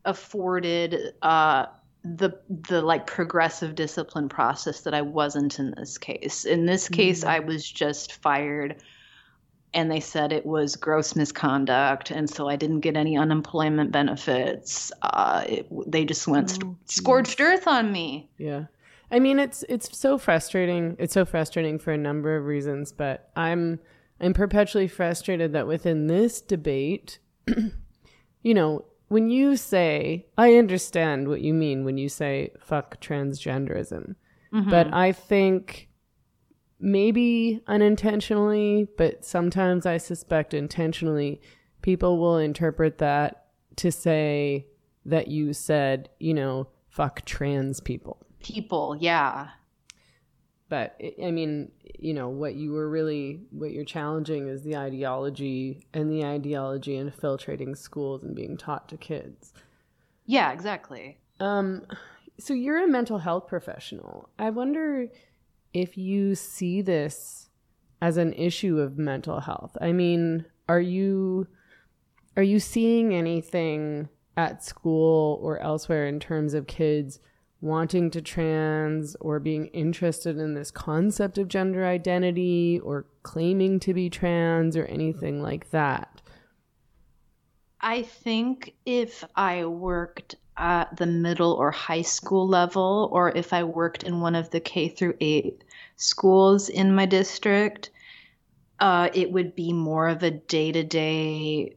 afforded 0.05 1.13
uh, 1.21 1.65
the 2.03 2.31
the 2.49 2.81
like 2.81 3.05
progressive 3.07 3.75
discipline 3.75 4.29
process 4.29 4.81
that 4.81 4.93
I 4.93 5.01
wasn't 5.01 5.59
in 5.59 5.73
this 5.75 5.97
case. 5.97 6.45
In 6.45 6.65
this 6.65 6.87
case, 6.87 7.23
I 7.23 7.39
was 7.39 7.69
just 7.69 8.13
fired, 8.13 8.81
and 9.73 9.91
they 9.91 9.99
said 9.99 10.31
it 10.31 10.45
was 10.45 10.77
gross 10.77 11.13
misconduct, 11.15 12.09
and 12.09 12.29
so 12.29 12.47
I 12.47 12.55
didn't 12.55 12.79
get 12.79 12.95
any 12.95 13.17
unemployment 13.17 13.91
benefits. 13.91 14.93
Uh, 15.01 15.43
it, 15.47 15.67
they 15.91 16.05
just 16.05 16.25
went 16.27 16.51
st- 16.51 16.89
scorched 16.89 17.41
earth 17.41 17.67
on 17.67 17.91
me. 17.91 18.29
Yeah. 18.37 18.65
I 19.13 19.19
mean 19.19 19.39
it's 19.39 19.65
it's 19.67 19.97
so 19.97 20.17
frustrating. 20.17 20.95
It's 20.97 21.13
so 21.13 21.25
frustrating 21.25 21.77
for 21.79 21.91
a 21.91 21.97
number 21.97 22.37
of 22.37 22.45
reasons, 22.45 22.93
but 22.93 23.29
I'm 23.35 23.81
I'm 24.21 24.33
perpetually 24.33 24.87
frustrated 24.87 25.51
that 25.53 25.67
within 25.67 26.07
this 26.07 26.41
debate, 26.41 27.19
you 28.43 28.53
know, 28.53 28.85
when 29.07 29.29
you 29.29 29.57
say 29.57 30.27
I 30.37 30.55
understand 30.55 31.27
what 31.27 31.41
you 31.41 31.53
mean 31.53 31.83
when 31.83 31.97
you 31.97 32.07
say 32.07 32.51
fuck 32.59 33.01
transgenderism. 33.01 34.15
Mm-hmm. 34.53 34.69
But 34.69 34.93
I 34.93 35.11
think 35.11 35.89
maybe 36.79 37.61
unintentionally, 37.67 38.87
but 38.97 39.25
sometimes 39.25 39.85
I 39.85 39.97
suspect 39.97 40.53
intentionally, 40.53 41.41
people 41.81 42.19
will 42.19 42.37
interpret 42.37 42.99
that 42.99 43.47
to 43.77 43.91
say 43.91 44.67
that 45.05 45.27
you 45.27 45.53
said, 45.53 46.09
you 46.19 46.33
know, 46.33 46.67
fuck 46.89 47.25
trans 47.25 47.79
people. 47.79 48.17
People, 48.39 48.97
yeah. 48.99 49.49
But 50.71 50.95
I- 51.21 51.31
mean, 51.31 51.69
you 51.99 52.13
know, 52.13 52.29
what 52.29 52.55
you 52.55 52.71
were 52.71 52.89
really, 52.89 53.41
what 53.51 53.71
you're 53.71 53.83
challenging 53.83 54.47
is 54.47 54.63
the 54.63 54.77
ideology 54.77 55.85
and 55.93 56.09
the 56.09 56.23
ideology 56.23 56.95
infiltrating 56.95 57.75
schools 57.75 58.23
and 58.23 58.33
being 58.33 58.55
taught 58.55 58.87
to 58.87 58.95
kids. 58.95 59.51
Yeah, 60.25 60.53
exactly. 60.53 61.17
Um, 61.41 61.85
so 62.39 62.53
you're 62.53 62.81
a 62.81 62.87
mental 62.87 63.17
health 63.17 63.47
professional. 63.47 64.29
I 64.39 64.49
wonder 64.51 65.09
if 65.73 65.97
you 65.97 66.35
see 66.35 66.81
this 66.81 67.49
as 68.01 68.15
an 68.15 68.31
issue 68.31 68.79
of 68.79 68.97
mental 68.97 69.41
health. 69.41 69.75
I 69.81 69.91
mean, 69.91 70.45
are 70.69 70.79
you 70.79 71.47
are 72.37 72.43
you 72.43 72.61
seeing 72.61 73.13
anything 73.13 74.07
at 74.37 74.63
school 74.63 75.37
or 75.43 75.59
elsewhere 75.59 76.07
in 76.07 76.21
terms 76.21 76.53
of 76.53 76.65
kids 76.65 77.19
wanting 77.61 78.09
to 78.11 78.21
trans 78.21 79.15
or 79.19 79.39
being 79.39 79.67
interested 79.67 80.37
in 80.37 80.55
this 80.55 80.71
concept 80.71 81.37
of 81.37 81.47
gender 81.47 81.85
identity 81.85 82.79
or 82.83 83.05
claiming 83.23 83.79
to 83.79 83.93
be 83.93 84.09
trans 84.09 84.75
or 84.75 84.85
anything 84.85 85.41
like 85.41 85.69
that? 85.69 86.21
I 87.79 88.01
think 88.03 88.73
if 88.85 89.23
I 89.35 89.65
worked 89.65 90.35
at 90.57 90.97
the 90.97 91.05
middle 91.05 91.53
or 91.53 91.71
high 91.71 92.01
school 92.01 92.47
level, 92.47 93.09
or 93.11 93.31
if 93.35 93.53
I 93.53 93.63
worked 93.63 94.03
in 94.03 94.21
one 94.21 94.35
of 94.35 94.49
the 94.49 94.59
K 94.59 94.89
through 94.89 95.15
eight 95.19 95.63
schools 95.95 96.69
in 96.69 96.93
my 96.93 97.05
district, 97.05 97.89
uh, 98.79 99.09
it 99.13 99.31
would 99.31 99.55
be 99.55 99.73
more 99.73 100.07
of 100.07 100.23
a 100.23 100.31
day 100.31 100.71
to 100.71 100.83
day 100.83 101.75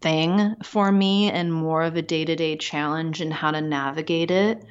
thing 0.00 0.56
for 0.62 0.90
me 0.90 1.30
and 1.30 1.52
more 1.52 1.82
of 1.82 1.96
a 1.96 2.02
day 2.02 2.24
to 2.24 2.36
day 2.36 2.56
challenge 2.56 3.20
in 3.20 3.30
how 3.30 3.50
to 3.50 3.60
navigate 3.60 4.30
it 4.30 4.64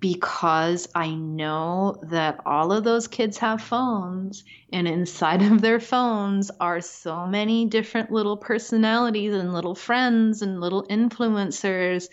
because 0.00 0.88
I 0.94 1.14
know 1.14 1.98
that 2.04 2.40
all 2.44 2.72
of 2.72 2.84
those 2.84 3.08
kids 3.08 3.38
have 3.38 3.62
phones, 3.62 4.44
and 4.72 4.86
inside 4.86 5.42
of 5.42 5.60
their 5.60 5.80
phones 5.80 6.50
are 6.60 6.80
so 6.80 7.26
many 7.26 7.64
different 7.66 8.10
little 8.12 8.36
personalities 8.36 9.34
and 9.34 9.54
little 9.54 9.74
friends 9.74 10.42
and 10.42 10.60
little 10.60 10.84
influencers 10.88 12.08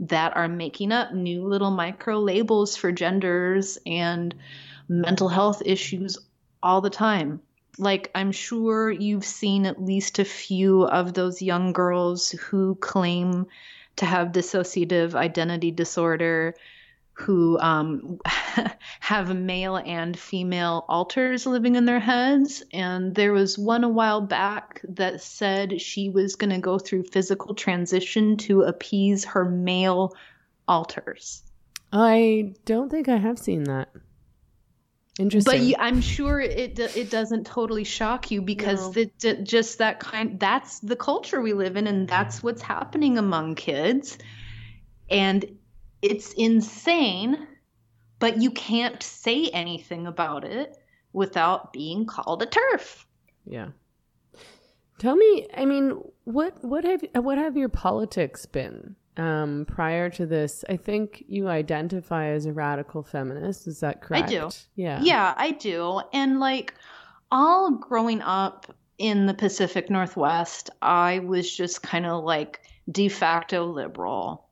that 0.00 0.36
are 0.36 0.48
making 0.48 0.92
up 0.92 1.12
new 1.12 1.44
little 1.46 1.70
micro 1.70 2.18
labels 2.18 2.76
for 2.76 2.92
genders 2.92 3.78
and 3.86 4.34
mental 4.88 5.28
health 5.28 5.62
issues 5.64 6.18
all 6.62 6.80
the 6.80 6.90
time. 6.90 7.40
Like, 7.78 8.10
I'm 8.14 8.32
sure 8.32 8.90
you've 8.90 9.24
seen 9.24 9.66
at 9.66 9.82
least 9.82 10.18
a 10.18 10.24
few 10.24 10.84
of 10.84 11.14
those 11.14 11.40
young 11.40 11.72
girls 11.72 12.30
who 12.30 12.74
claim 12.76 13.46
to 13.96 14.06
have 14.06 14.32
dissociative 14.32 15.14
identity 15.14 15.70
disorder 15.70 16.54
who 17.18 17.58
um, 17.58 18.20
have 19.00 19.36
male 19.36 19.76
and 19.76 20.16
female 20.16 20.84
alters 20.88 21.46
living 21.46 21.74
in 21.74 21.84
their 21.84 21.98
heads. 21.98 22.62
And 22.72 23.14
there 23.14 23.32
was 23.32 23.58
one 23.58 23.82
a 23.82 23.88
while 23.88 24.20
back 24.20 24.80
that 24.88 25.20
said 25.20 25.80
she 25.80 26.10
was 26.10 26.36
going 26.36 26.50
to 26.50 26.60
go 26.60 26.78
through 26.78 27.04
physical 27.04 27.54
transition 27.54 28.36
to 28.38 28.62
appease 28.62 29.24
her 29.24 29.44
male 29.44 30.14
alters. 30.68 31.42
I 31.92 32.54
don't 32.64 32.90
think 32.90 33.08
I 33.08 33.16
have 33.16 33.38
seen 33.38 33.64
that. 33.64 33.88
Interesting. 35.18 35.52
But 35.52 35.60
you, 35.60 35.74
I'm 35.78 36.00
sure 36.00 36.40
it 36.40 36.78
it 36.78 37.10
doesn't 37.10 37.46
totally 37.46 37.84
shock 37.84 38.30
you 38.30 38.40
because 38.40 38.94
No. 38.96 39.04
just 39.42 39.78
that 39.78 40.00
kind 40.00 40.38
that's 40.38 40.78
the 40.78 40.96
culture 40.96 41.40
we 41.40 41.52
live 41.52 41.76
in 41.76 41.86
and 41.86 42.06
that's 42.06 42.42
what's 42.42 42.62
happening 42.62 43.18
among 43.18 43.56
kids. 43.56 44.18
And 45.10 45.44
it's 46.02 46.32
insane, 46.34 47.48
but 48.18 48.40
you 48.40 48.50
can't 48.52 49.02
say 49.02 49.48
anything 49.48 50.06
about 50.06 50.44
it 50.44 50.76
without 51.12 51.72
being 51.72 52.06
called 52.06 52.42
a 52.42 52.46
turf. 52.46 53.06
Yeah. 53.44 53.68
Tell 54.98 55.16
me, 55.16 55.46
I 55.56 55.64
mean, 55.64 56.00
what 56.24 56.62
what 56.62 56.84
have 56.84 57.02
what 57.14 57.38
have 57.38 57.56
your 57.56 57.68
politics 57.68 58.46
been 58.46 58.96
um, 59.18 59.66
prior 59.66 60.08
to 60.10 60.26
this? 60.26 60.64
I 60.68 60.76
think 60.76 61.24
you 61.28 61.48
identify 61.48 62.28
as 62.28 62.46
a 62.46 62.52
radical 62.52 63.02
feminist. 63.02 63.66
Is 63.66 63.80
that 63.80 64.00
correct? 64.00 64.26
I 64.26 64.30
do. 64.30 64.48
Yeah. 64.76 65.00
Yeah, 65.02 65.34
I 65.36 65.50
do. 65.50 66.00
And 66.12 66.40
like 66.40 66.74
all 67.30 67.72
growing 67.72 68.22
up 68.22 68.74
in 68.96 69.26
the 69.26 69.34
Pacific 69.34 69.90
Northwest, 69.90 70.70
I 70.80 71.18
was 71.18 71.54
just 71.54 71.82
kind 71.82 72.06
of 72.06 72.24
like 72.24 72.60
de 72.90 73.08
facto 73.08 73.66
liberal. 73.66 74.48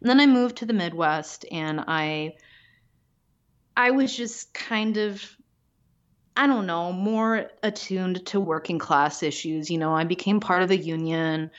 And 0.00 0.08
then 0.08 0.20
I 0.20 0.26
moved 0.26 0.56
to 0.58 0.66
the 0.66 0.72
Midwest 0.72 1.44
and 1.50 1.80
I 1.86 2.34
I 3.76 3.92
was 3.92 4.14
just 4.14 4.52
kind 4.52 4.96
of 4.96 5.24
I 6.36 6.46
don't 6.46 6.66
know, 6.66 6.92
more 6.92 7.50
attuned 7.62 8.24
to 8.26 8.40
working 8.40 8.78
class 8.78 9.22
issues. 9.22 9.70
You 9.70 9.78
know, 9.78 9.94
I 9.94 10.04
became 10.04 10.40
part 10.40 10.62
of 10.62 10.70
a 10.70 10.76
union 10.76 11.50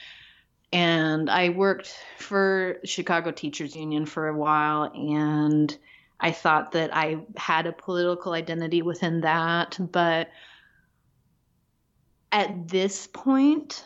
and 0.73 1.29
I 1.29 1.49
worked 1.49 1.93
for 2.17 2.77
Chicago 2.83 3.31
Teachers 3.31 3.75
Union 3.75 4.05
for 4.05 4.27
a 4.27 4.37
while 4.37 4.91
and 4.93 5.75
I 6.19 6.31
thought 6.31 6.73
that 6.73 6.95
I 6.95 7.17
had 7.35 7.65
a 7.65 7.73
political 7.73 8.33
identity 8.33 8.81
within 8.81 9.21
that, 9.21 9.77
but 9.79 10.29
at 12.31 12.67
this 12.67 13.07
point 13.07 13.85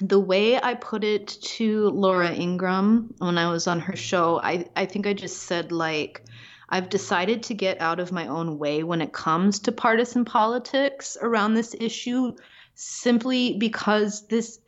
the 0.00 0.18
way 0.18 0.60
I 0.60 0.74
put 0.74 1.04
it 1.04 1.28
to 1.28 1.88
Laura 1.90 2.32
Ingraham 2.32 3.14
when 3.18 3.38
I 3.38 3.50
was 3.50 3.66
on 3.68 3.78
her 3.80 3.94
show, 3.94 4.40
I, 4.42 4.66
I 4.74 4.86
think 4.86 5.06
I 5.06 5.12
just 5.12 5.44
said, 5.44 5.70
like, 5.70 6.24
I've 6.68 6.88
decided 6.88 7.44
to 7.44 7.54
get 7.54 7.80
out 7.80 8.00
of 8.00 8.10
my 8.10 8.26
own 8.26 8.58
way 8.58 8.82
when 8.82 9.00
it 9.00 9.12
comes 9.12 9.60
to 9.60 9.72
partisan 9.72 10.24
politics 10.24 11.16
around 11.20 11.54
this 11.54 11.76
issue 11.78 12.32
simply 12.74 13.58
because 13.58 14.26
this 14.26 14.58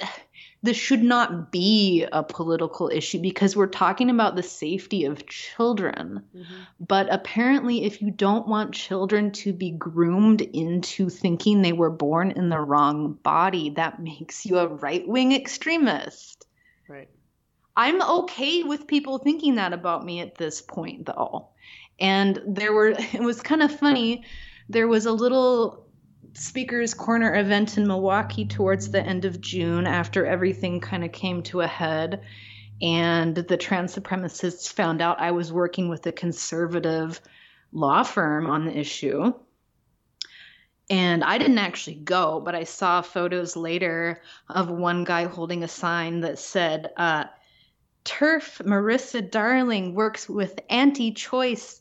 this 0.65 0.79
should 0.79 1.03
not 1.03 1.53
be 1.53 2.07
a 2.11 2.23
political 2.23 2.89
issue 2.89 3.21
because 3.21 3.55
we're 3.55 3.67
talking 3.67 4.09
about 4.09 4.35
the 4.35 4.43
safety 4.43 5.05
of 5.05 5.27
children. 5.27 6.23
Mm-hmm. 6.35 6.55
But 6.81 7.13
apparently, 7.13 7.85
if 7.85 8.01
you 8.01 8.11
don't 8.11 8.49
want 8.49 8.73
children 8.73 9.31
to 9.33 9.53
be 9.53 9.73
groomed 9.73 10.41
into 10.41 11.11
thinking 11.11 11.61
they 11.61 11.75
were 11.75 11.91
born 11.91 12.31
in 12.31 12.49
the 12.49 12.61
wrong 12.61 13.13
body, 13.13 13.71
that 13.77 14.01
makes 14.01 14.47
you 14.47 14.57
a 14.57 14.67
right 14.67 15.07
wing 15.07 15.33
extremist. 15.33 16.47
Right. 16.89 17.11
I'm 17.77 18.01
okay 18.01 18.63
with 18.63 18.87
people 18.87 19.19
thinking 19.19 19.57
that 19.57 19.75
about 19.75 20.03
me 20.03 20.21
at 20.21 20.37
this 20.37 20.63
point, 20.63 21.05
though. 21.05 21.49
And 22.01 22.41
there 22.47 22.73
were, 22.73 22.89
it 23.13 23.21
was 23.21 23.43
kind 23.43 23.63
of 23.63 23.79
funny. 23.79 24.25
There 24.71 24.89
was 24.89 25.05
a 25.05 25.13
little 25.13 25.84
Speaker's 26.35 26.95
Corner 26.95 27.37
event 27.37 27.79
in 27.79 27.87
Milwaukee 27.87 28.45
towards 28.45 28.91
the 28.91 29.01
end 29.01 29.25
of 29.25 29.41
June 29.41 29.87
after 29.87 30.27
everything 30.27 30.81
kind 30.81 31.05
of 31.05 31.13
came 31.13 31.43
to 31.45 31.61
a 31.61 31.67
head. 31.67 32.23
And 32.83 33.37
the 33.37 33.57
trans 33.57 33.95
supremacists 33.95 34.71
found 34.71 35.01
out 35.01 35.21
I 35.21 35.31
was 35.31 35.53
working 35.53 35.89
with 35.89 36.07
a 36.07 36.13
conservative 36.13 37.21
law 37.73 38.03
firm 38.03 38.51
on 38.51 38.67
the 38.67 38.77
issue. 38.77 39.33
And 40.91 41.25
I 41.25 41.39
didn't 41.39 41.59
actually 41.59 41.97
go, 41.97 42.41
but 42.41 42.55
I 42.55 42.65
saw 42.65 43.01
photos 43.01 43.57
later 43.57 44.21
of 44.49 44.69
one 44.71 45.05
guy 45.05 45.25
holding 45.25 45.63
a 45.63 45.69
sign 45.69 46.21
that 46.21 46.39
said, 46.39 46.93
uh, 46.97 47.25
TERF 48.05 48.61
Marissa 48.65 49.23
Darlingh 49.23 49.95
works 49.95 50.29
with 50.29 50.61
anti 50.69 51.13
choice 51.13 51.81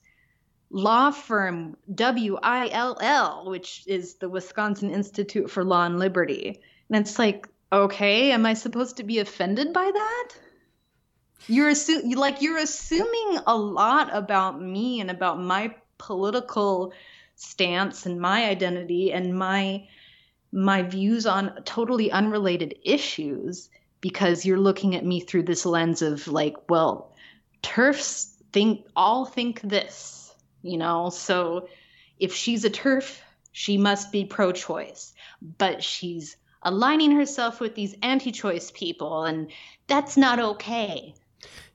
law 0.73 1.11
firm 1.11 1.77
WILL, 1.87 3.43
which 3.45 3.83
is 3.85 4.15
the 4.15 4.27
Wisconsin 4.27 4.89
Institute 4.89 5.49
for 5.49 5.63
Law 5.63 5.85
and 5.85 5.99
Liberty. 5.99 6.59
And 6.89 6.99
it's 6.99 7.19
like, 7.19 7.47
okay, 7.71 8.31
am 8.31 8.45
I 8.47 8.55
supposed 8.55 8.97
to 8.97 9.03
be 9.03 9.19
offended 9.19 9.71
by 9.71 9.89
that? 9.93 10.29
You're 11.47 11.71
assu- 11.71 12.15
like 12.15 12.41
you're 12.41 12.57
assuming 12.57 13.39
a 13.45 13.55
lot 13.55 14.09
about 14.13 14.59
me 14.59 14.99
and 14.99 15.11
about 15.11 15.39
my 15.39 15.75
political 15.99 16.91
stance 17.35 18.07
and 18.07 18.19
my 18.19 18.45
identity 18.45 19.13
and 19.13 19.37
my 19.37 19.87
my 20.51 20.83
views 20.83 21.25
on 21.25 21.63
totally 21.65 22.11
unrelated 22.11 22.75
issues 22.83 23.69
because 24.01 24.45
you're 24.45 24.59
looking 24.59 24.95
at 24.95 25.05
me 25.05 25.19
through 25.19 25.43
this 25.43 25.65
lens 25.65 26.01
of 26.01 26.27
like, 26.27 26.55
well, 26.69 27.13
TERFs 27.63 28.33
think 28.51 28.85
all 28.95 29.25
think 29.25 29.61
this 29.61 30.22
you 30.63 30.77
know? 30.77 31.09
So 31.09 31.67
if 32.19 32.33
she's 32.33 32.65
a 32.65 32.69
TERF, 32.69 33.19
she 33.51 33.77
must 33.77 34.11
be 34.11 34.25
pro 34.25 34.51
choice, 34.51 35.13
but 35.59 35.83
she's 35.83 36.37
aligning 36.63 37.11
herself 37.11 37.59
with 37.59 37.75
these 37.75 37.95
anti 38.01 38.31
choice 38.31 38.71
people, 38.71 39.23
and 39.25 39.51
that's 39.87 40.17
not 40.17 40.39
okay. 40.39 41.13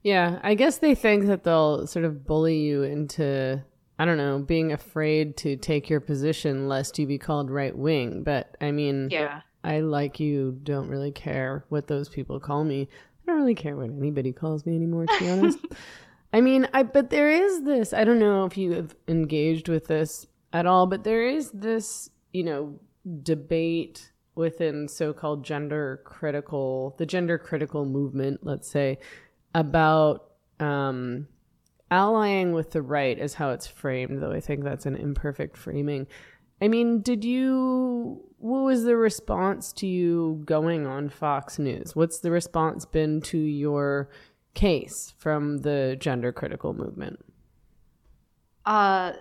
Yeah, 0.02 0.38
I 0.42 0.54
guess 0.54 0.78
they 0.78 0.94
think 0.94 1.26
that 1.26 1.44
they'll 1.44 1.86
sort 1.86 2.04
of 2.04 2.26
bully 2.26 2.58
you 2.58 2.82
into, 2.82 3.62
I 3.98 4.04
don't 4.04 4.16
know, 4.16 4.38
being 4.38 4.72
afraid 4.72 5.36
to 5.38 5.56
take 5.56 5.90
your 5.90 6.00
position 6.00 6.68
lest 6.68 6.98
you 6.98 7.06
be 7.06 7.18
called 7.18 7.50
right 7.50 7.76
wing. 7.76 8.22
But 8.22 8.56
I 8.60 8.70
mean, 8.70 9.08
yeah. 9.10 9.42
I 9.64 9.80
like 9.80 10.20
you 10.20 10.58
don't 10.62 10.88
really 10.88 11.12
care 11.12 11.64
what 11.68 11.88
those 11.88 12.08
people 12.08 12.40
call 12.40 12.64
me. 12.64 12.88
I 13.22 13.30
don't 13.30 13.40
really 13.40 13.54
care 13.54 13.76
what 13.76 13.90
anybody 13.90 14.32
calls 14.32 14.64
me 14.64 14.74
anymore, 14.74 15.06
to 15.06 15.18
be 15.18 15.30
honest. 15.30 15.58
I 16.32 16.40
mean, 16.40 16.68
I 16.74 16.82
but 16.82 17.10
there 17.10 17.30
is 17.30 17.62
this. 17.62 17.92
I 17.92 18.04
don't 18.04 18.18
know 18.18 18.44
if 18.44 18.56
you 18.56 18.72
have 18.72 18.94
engaged 19.06 19.68
with 19.68 19.86
this 19.86 20.26
at 20.52 20.66
all, 20.66 20.86
but 20.86 21.04
there 21.04 21.26
is 21.26 21.50
this, 21.52 22.10
you 22.32 22.44
know, 22.44 22.80
debate 23.22 24.12
within 24.34 24.88
so-called 24.88 25.44
gender 25.44 26.00
critical, 26.04 26.94
the 26.98 27.06
gender 27.06 27.38
critical 27.38 27.84
movement, 27.84 28.40
let's 28.42 28.70
say, 28.70 28.98
about 29.54 30.30
um, 30.60 31.26
allying 31.90 32.52
with 32.52 32.70
the 32.72 32.82
right 32.82 33.18
is 33.18 33.34
how 33.34 33.50
it's 33.50 33.66
framed. 33.66 34.22
Though 34.22 34.32
I 34.32 34.40
think 34.40 34.64
that's 34.64 34.86
an 34.86 34.96
imperfect 34.96 35.56
framing. 35.56 36.06
I 36.60 36.68
mean, 36.68 37.00
did 37.00 37.24
you? 37.24 38.24
What 38.38 38.60
was 38.60 38.84
the 38.84 38.96
response 38.96 39.72
to 39.74 39.86
you 39.86 40.42
going 40.44 40.86
on 40.86 41.08
Fox 41.08 41.58
News? 41.58 41.96
What's 41.96 42.20
the 42.20 42.30
response 42.30 42.84
been 42.84 43.20
to 43.22 43.38
your 43.38 44.10
case 44.58 45.14
from 45.18 45.58
the 45.58 45.96
gender 46.00 46.32
critical 46.32 46.74
movement? 46.74 47.24
Uh, 48.66 49.12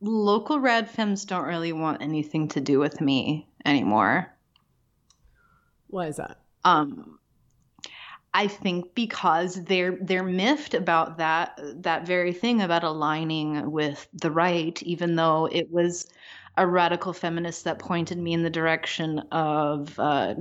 local 0.00 0.58
rad 0.58 0.88
femmes 0.88 1.26
don't 1.26 1.44
really 1.44 1.74
want 1.74 2.00
anything 2.00 2.48
to 2.48 2.60
do 2.60 2.78
with 2.78 3.02
me 3.02 3.46
anymore. 3.66 4.34
Why 5.88 6.06
is 6.06 6.16
that? 6.16 6.40
Um, 6.64 7.18
I 8.32 8.46
think 8.46 8.94
because 8.94 9.62
they're 9.64 9.98
they're 10.00 10.24
miffed 10.24 10.72
about 10.72 11.18
that 11.18 11.58
that 11.82 12.06
very 12.06 12.32
thing 12.32 12.62
about 12.62 12.84
aligning 12.84 13.70
with 13.70 14.08
the 14.14 14.30
right, 14.30 14.82
even 14.82 15.16
though 15.16 15.46
it 15.52 15.70
was 15.70 16.06
a 16.56 16.66
radical 16.66 17.12
feminist 17.12 17.64
that 17.64 17.78
pointed 17.78 18.18
me 18.18 18.32
in 18.32 18.42
the 18.42 18.50
direction 18.50 19.18
of 19.32 19.98
uh, 19.98 20.34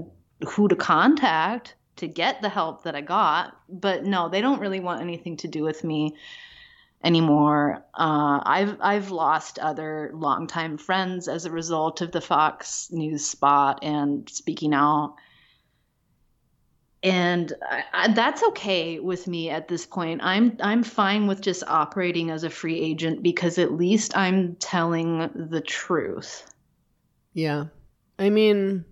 who 0.47 0.67
to 0.69 0.75
contact 0.75 1.75
to 1.97 2.07
get 2.07 2.41
the 2.41 2.49
help 2.49 2.83
that 2.83 2.95
I 2.95 3.01
got. 3.01 3.55
But 3.69 4.05
no, 4.05 4.29
they 4.29 4.41
don't 4.41 4.59
really 4.59 4.79
want 4.79 5.01
anything 5.01 5.37
to 5.37 5.47
do 5.47 5.63
with 5.63 5.83
me 5.83 6.15
anymore. 7.03 7.83
Uh, 7.93 8.41
I've 8.43 8.77
I've 8.81 9.11
lost 9.11 9.59
other 9.59 10.11
longtime 10.13 10.77
friends 10.77 11.27
as 11.27 11.45
a 11.45 11.51
result 11.51 12.01
of 12.01 12.11
the 12.11 12.21
Fox 12.21 12.89
News 12.91 13.25
spot 13.25 13.79
and 13.83 14.29
speaking 14.29 14.73
out. 14.73 15.15
And 17.03 17.53
I, 17.61 17.83
I, 17.93 18.07
that's 18.13 18.43
okay 18.43 18.99
with 18.99 19.27
me 19.27 19.49
at 19.49 19.67
this 19.67 19.85
point. 19.85 20.21
I'm 20.23 20.57
I'm 20.61 20.83
fine 20.83 21.27
with 21.27 21.41
just 21.41 21.63
operating 21.67 22.31
as 22.31 22.43
a 22.43 22.49
free 22.49 22.79
agent 22.79 23.21
because 23.21 23.57
at 23.57 23.73
least 23.73 24.17
I'm 24.17 24.55
telling 24.55 25.29
the 25.35 25.61
truth. 25.61 26.51
Yeah. 27.33 27.65
I 28.17 28.31
mean, 28.31 28.83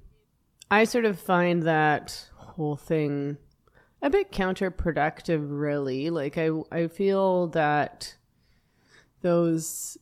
I 0.69 0.83
sort 0.83 1.05
of 1.05 1.19
find 1.19 1.63
that 1.63 2.29
whole 2.55 2.75
thing 2.75 3.37
a 4.01 4.09
bit 4.09 4.31
counterproductive 4.31 5.45
really. 5.49 6.09
Like 6.09 6.37
i 6.37 6.49
i 6.71 6.87
feel 6.87 7.47
that 7.47 8.15
those 9.21 9.97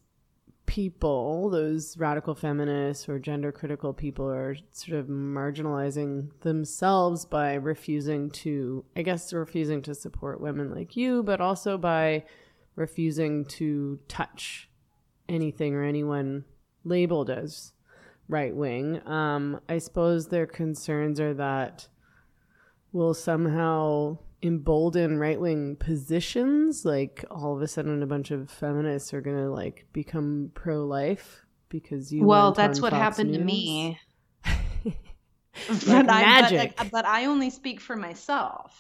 people 0.66 1.50
those 1.50 1.98
radical 1.98 2.34
feminists 2.34 3.08
or 3.10 3.20
gender 3.20 3.52
critical 3.52 3.94
people 3.94 4.30
are 4.30 4.56
sort 4.72 4.98
of 4.98 5.08
marginalizing 5.08 6.30
themselves 6.40 7.26
by 7.26 7.54
refusing 7.54 8.30
to 8.30 8.84
i 8.96 9.02
guess 9.02 9.34
refusing 9.34 9.82
to 9.82 9.94
support 9.94 10.40
women 10.40 10.74
like 10.74 10.96
you 10.96 11.22
but 11.22 11.42
also 11.42 11.78
by 11.78 12.24
refusing 12.76 13.44
to 13.44 14.00
touch 14.08 14.70
anything 15.28 15.76
or 15.76 15.84
anyone 15.84 16.46
labeled 16.86 17.30
as 17.30 17.74
right 18.30 18.56
wing. 18.56 19.06
Um 19.06 19.60
i 19.68 19.78
suppose 19.78 20.28
their 20.28 20.48
concerns 20.48 21.20
are 21.20 21.34
that 21.34 21.88
will 22.94 23.14
somehow 23.14 24.18
embolden 24.44 25.18
right 25.18 25.40
wing 25.40 25.76
positions. 25.76 26.86
Like 26.86 27.26
all 27.32 27.56
of 27.56 27.62
a 27.62 27.68
sudden, 27.68 28.02
a 28.04 28.08
bunch 28.08 28.32
of 28.32 28.50
feminists 28.50 29.14
are 29.14 29.22
gonna 29.22 29.50
like 29.50 29.88
become 29.92 30.52
pro 30.54 30.86
life 30.86 31.44
because 31.70 32.14
you. 32.14 32.26
Well, 32.26 32.54
that's 32.54 32.80
what 32.80 32.92
Fox 32.92 33.02
happened 33.02 33.32
News. 33.32 33.40
to 33.40 33.44
me. 33.44 34.00
but 35.88 36.06
magic. 36.06 36.76
I, 36.78 36.84
but, 36.84 36.92
but, 36.92 37.06
I 37.06 37.26
only 37.26 37.50
speak 37.50 37.82
for 37.82 37.96
myself. 37.96 38.80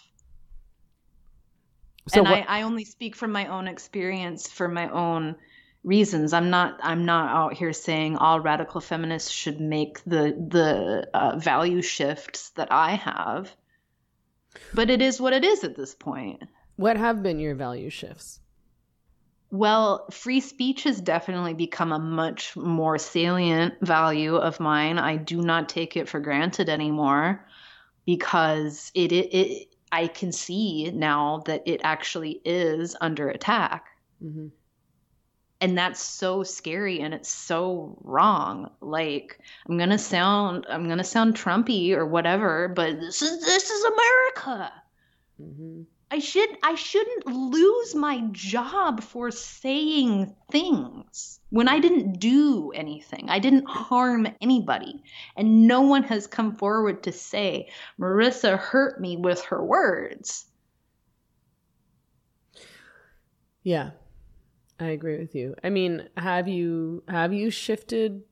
So 2.09 2.19
and 2.19 2.27
I, 2.27 2.45
I 2.47 2.61
only 2.63 2.85
speak 2.85 3.15
from 3.15 3.31
my 3.31 3.47
own 3.47 3.67
experience, 3.67 4.51
for 4.51 4.67
my 4.67 4.89
own 4.89 5.35
reasons. 5.83 6.33
I'm 6.33 6.49
not. 6.49 6.79
I'm 6.83 7.05
not 7.05 7.29
out 7.29 7.53
here 7.53 7.73
saying 7.73 8.17
all 8.17 8.41
radical 8.41 8.81
feminists 8.81 9.31
should 9.31 9.61
make 9.61 10.03
the 10.03 10.35
the 10.49 11.07
uh, 11.13 11.37
value 11.37 11.81
shifts 11.81 12.49
that 12.51 12.71
I 12.71 12.95
have. 12.95 13.53
But 14.73 14.89
it 14.89 15.01
is 15.01 15.21
what 15.21 15.33
it 15.33 15.43
is 15.43 15.63
at 15.63 15.75
this 15.75 15.93
point. 15.93 16.43
What 16.75 16.97
have 16.97 17.23
been 17.23 17.39
your 17.39 17.55
value 17.55 17.89
shifts? 17.89 18.39
Well, 19.51 20.07
free 20.09 20.39
speech 20.39 20.83
has 20.83 20.99
definitely 20.99 21.53
become 21.53 21.91
a 21.91 21.99
much 21.99 22.55
more 22.55 22.97
salient 22.97 23.75
value 23.81 24.35
of 24.35 24.59
mine. 24.59 24.97
I 24.97 25.17
do 25.17 25.41
not 25.41 25.69
take 25.69 25.95
it 25.95 26.09
for 26.09 26.19
granted 26.19 26.69
anymore 26.69 27.45
because 28.05 28.91
it, 28.95 29.11
it, 29.11 29.33
it 29.33 29.67
I 29.91 30.07
can 30.07 30.31
see 30.31 30.89
now 30.91 31.43
that 31.45 31.61
it 31.67 31.81
actually 31.83 32.41
is 32.43 32.95
under 32.99 33.29
attack. 33.29 33.85
Mm-hmm. 34.23 34.47
And 35.63 35.77
that's 35.77 36.01
so 36.01 36.43
scary 36.43 36.99
and 36.99 37.13
it's 37.13 37.29
so 37.29 37.97
wrong. 38.03 38.69
Like 38.81 39.39
i'm 39.67 39.77
gonna 39.77 39.97
sound 39.97 40.65
i'm 40.69 40.89
gonna 40.89 41.05
sound 41.05 41.35
trumpy 41.35 41.93
or 41.93 42.05
whatever 42.05 42.67
but 42.67 42.99
this 42.99 43.21
is 43.21 43.39
this 43.39 43.69
is 43.69 43.85
america. 43.85 44.73
Hmm 45.37 45.83
i 46.11 46.19
should 46.19 46.49
i 46.61 46.75
shouldn't 46.75 47.25
lose 47.25 47.95
my 47.95 48.21
job 48.33 49.01
for 49.01 49.31
saying 49.31 50.35
things 50.51 51.39
when 51.49 51.67
i 51.67 51.79
didn't 51.79 52.19
do 52.19 52.71
anything. 52.75 53.29
I 53.29 53.39
didn't 53.39 53.67
harm 53.67 54.27
anybody. 54.41 55.01
And 55.37 55.65
no 55.65 55.81
one 55.81 56.03
has 56.03 56.27
come 56.27 56.55
forward 56.57 57.03
to 57.03 57.11
say 57.11 57.69
marissa 57.97 58.59
hurt 58.59 58.99
me 58.99 59.15
with 59.15 59.41
her 59.45 59.63
words. 59.63 60.45
Yeah, 63.63 63.91
I 64.83 64.89
agree 64.89 65.17
with 65.17 65.33
you. 65.33 65.55
I 65.63 65.69
mean, 65.69 66.09
have 66.17 66.47
you 66.47 67.03
have 67.07 67.33
you 67.33 67.49
shifted 67.49 68.23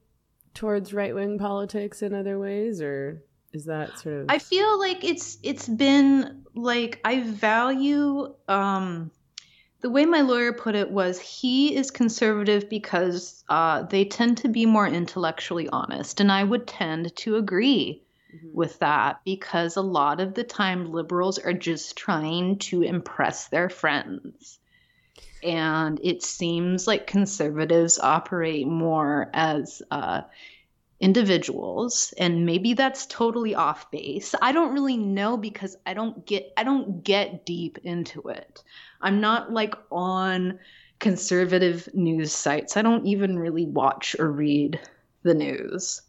towards 0.53 0.93
right 0.93 1.15
wing 1.15 1.37
politics 1.39 2.01
in 2.01 2.13
other 2.13 2.37
ways, 2.37 2.81
or 2.81 3.23
is 3.53 3.65
that 3.65 3.97
sort 3.99 4.15
of? 4.15 4.25
I 4.29 4.37
feel 4.39 4.79
like 4.79 5.03
it's 5.03 5.37
it's 5.43 5.67
been 5.67 6.43
like 6.53 6.99
I 7.05 7.21
value 7.21 8.35
um 8.47 9.11
the 9.81 9.89
way 9.89 10.05
my 10.05 10.21
lawyer 10.21 10.53
put 10.53 10.75
it 10.75 10.91
was 10.91 11.19
he 11.19 11.75
is 11.75 11.89
conservative 11.89 12.69
because 12.69 13.43
uh, 13.49 13.81
they 13.83 14.05
tend 14.05 14.37
to 14.37 14.47
be 14.47 14.65
more 14.67 14.87
intellectually 14.87 15.67
honest 15.69 16.19
and 16.19 16.31
I 16.31 16.43
would 16.43 16.67
tend 16.67 17.15
to 17.15 17.35
agree 17.37 18.03
Mhm. 18.35 18.53
with 18.53 18.77
that 18.79 19.21
because 19.25 19.77
a 19.77 19.81
lot 19.81 20.19
of 20.21 20.35
the 20.35 20.43
time 20.43 20.91
liberals 20.91 21.39
are 21.39 21.53
just 21.53 21.97
trying 21.97 22.59
to 22.59 22.83
impress 22.83 23.47
their 23.47 23.69
friends. 23.69 24.59
And 25.43 25.99
it 26.03 26.23
seems 26.23 26.87
like 26.87 27.07
conservatives 27.07 27.99
operate 27.99 28.67
more 28.67 29.29
as 29.33 29.81
uh, 29.91 30.21
individuals 31.01 32.13
and 32.17 32.45
maybe 32.45 32.75
that's 32.75 33.07
totally 33.07 33.55
off 33.55 33.89
base. 33.89 34.35
I 34.39 34.51
don't 34.51 34.71
really 34.71 34.97
know 34.97 35.35
because 35.35 35.75
i 35.85 35.95
don't 35.95 36.25
get 36.27 36.53
i 36.57 36.63
don't 36.63 37.03
get 37.03 37.43
deep 37.43 37.79
into 37.83 38.21
it. 38.29 38.63
I'm 39.01 39.19
not 39.19 39.51
like 39.51 39.73
on 39.91 40.59
conservative 40.99 41.89
news 41.95 42.31
sites. 42.31 42.77
I 42.77 42.83
don't 42.83 43.07
even 43.07 43.39
really 43.39 43.65
watch 43.65 44.15
or 44.19 44.31
read 44.31 44.79
the 45.23 45.33
news. 45.33 46.03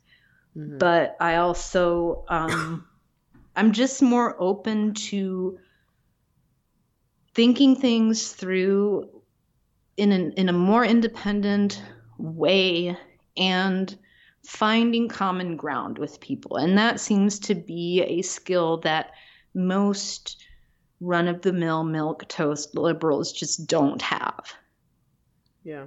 Mhm. 0.54 0.78
but 0.78 1.16
I 1.18 1.36
also 1.36 2.24
um, 2.28 2.86
I'm 3.56 3.72
just 3.72 4.02
more 4.02 4.36
open 4.38 4.92
to 5.08 5.58
thinking 7.34 7.76
things 7.76 8.30
through 8.32 9.21
in 9.96 10.12
an, 10.12 10.32
in 10.32 10.48
a 10.48 10.52
more 10.52 10.84
independent 10.84 11.82
way 12.18 12.96
and 13.36 13.98
finding 14.46 15.08
common 15.08 15.56
ground 15.56 15.98
with 15.98 16.20
people 16.20 16.56
and 16.56 16.76
that 16.76 16.98
seems 16.98 17.38
to 17.38 17.54
be 17.54 18.02
a 18.02 18.22
skill 18.22 18.78
that 18.78 19.12
most 19.54 20.42
run 21.00 21.28
of 21.28 21.42
the 21.42 21.52
mill 21.52 21.84
milk 21.84 22.26
toast 22.28 22.74
liberals 22.76 23.32
just 23.32 23.66
don't 23.66 24.02
have 24.02 24.52
Yeah. 25.62 25.86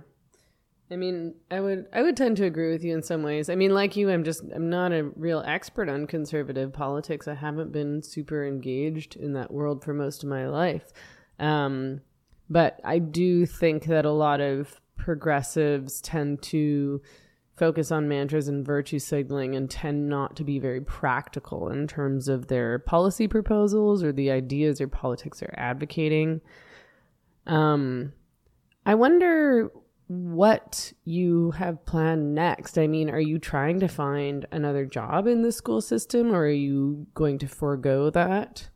I 0.92 0.98
mean, 0.98 1.34
I 1.50 1.60
would 1.62 1.88
I 1.94 2.04
would 2.04 2.16
tend 2.16 2.38
to 2.38 2.46
agree 2.46 2.72
with 2.72 2.84
you 2.84 2.94
in 2.94 3.02
some 3.02 3.24
ways. 3.24 3.50
I 3.50 3.56
mean, 3.56 3.74
like 3.74 3.96
you, 3.96 4.12
I'm 4.12 4.24
just 4.24 4.44
I'm 4.54 4.70
not 4.70 4.92
a 4.92 5.04
real 5.16 5.44
expert 5.46 5.90
on 5.90 6.06
conservative 6.06 6.74
politics. 6.74 7.28
I 7.28 7.34
haven't 7.34 7.72
been 7.72 8.04
super 8.04 8.46
engaged 8.46 9.16
in 9.16 9.34
that 9.34 9.52
world 9.52 9.84
for 9.84 9.94
most 9.94 10.24
of 10.24 10.30
my 10.30 10.48
life. 10.48 10.94
Um, 11.40 12.02
but 12.50 12.80
I 12.84 13.00
do 13.00 13.46
think 13.46 13.86
that 13.86 14.06
a 14.06 14.12
lot 14.12 14.42
of 14.42 14.82
progressives 14.98 16.02
tend 16.02 16.42
to 16.44 17.02
focus 17.56 17.92
on 17.92 18.08
mantras 18.08 18.48
and 18.48 18.66
virtue 18.66 19.00
signaling 19.00 19.56
and 19.56 19.70
tend 19.70 20.10
not 20.10 20.36
to 20.36 20.44
be 20.44 20.60
very 20.60 20.82
practical 20.82 21.70
in 21.70 21.88
terms 21.88 22.28
of 22.28 22.48
their 22.48 22.80
policy 22.80 23.28
proposals 23.28 24.04
or 24.04 24.12
the 24.12 24.30
ideas 24.30 24.82
or 24.82 24.88
politics 24.88 25.40
they're 25.40 25.58
advocating. 25.58 26.42
Um, 27.48 28.12
I 28.86 28.96
wonder 28.96 29.72
what 30.08 30.94
you 31.06 31.52
have 31.52 31.86
planned 31.86 32.36
next. 32.36 32.78
I 32.78 32.88
mean, 32.88 33.10
are 33.10 33.20
you 33.20 33.40
trying 33.40 33.80
to 33.80 33.88
find 33.88 34.46
another 34.52 34.86
job 34.86 35.26
in 35.26 35.42
the 35.42 35.52
school 35.52 35.82
system 35.82 36.32
or 36.32 36.42
are 36.42 36.50
you 36.50 37.08
going 37.14 37.40
to 37.40 37.48
forego 37.48 38.10
that? 38.10 38.70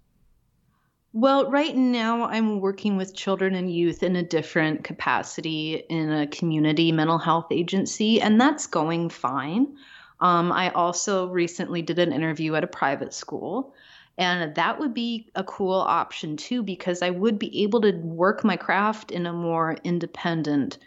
Well, 1.12 1.50
right 1.50 1.76
now 1.76 2.26
I'm 2.26 2.60
working 2.60 2.96
with 2.96 3.16
children 3.16 3.56
and 3.56 3.74
youth 3.74 4.04
in 4.04 4.16
a 4.16 4.22
different 4.24 4.84
capacity 4.84 5.84
in 5.90 6.12
a 6.12 6.28
community 6.28 6.92
mental 6.92 7.18
health 7.18 7.48
agency, 7.52 8.22
and 8.22 8.40
that's 8.40 8.68
going 8.68 9.10
fine. 9.10 9.76
Um, 10.20 10.52
I 10.52 10.70
also 10.70 11.28
recently 11.28 11.82
did 11.82 11.98
an 11.98 12.14
interview 12.14 12.54
at 12.54 12.64
a 12.64 12.68
private 12.68 13.14
school, 13.14 13.74
and 14.20 14.54
that 14.54 14.80
would 14.80 14.94
be 14.94 15.32
a 15.34 15.44
cool 15.44 15.80
option 15.80 16.38
too, 16.38 16.62
because 16.62 17.02
I 17.02 17.10
would 17.10 17.40
be 17.40 17.64
able 17.64 17.82
to 17.82 17.92
work 17.94 18.44
my 18.44 18.56
craft 18.56 19.10
in 19.10 19.26
a 19.26 19.34
more 19.34 19.78
independent 19.84 20.78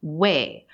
way. 0.00 0.66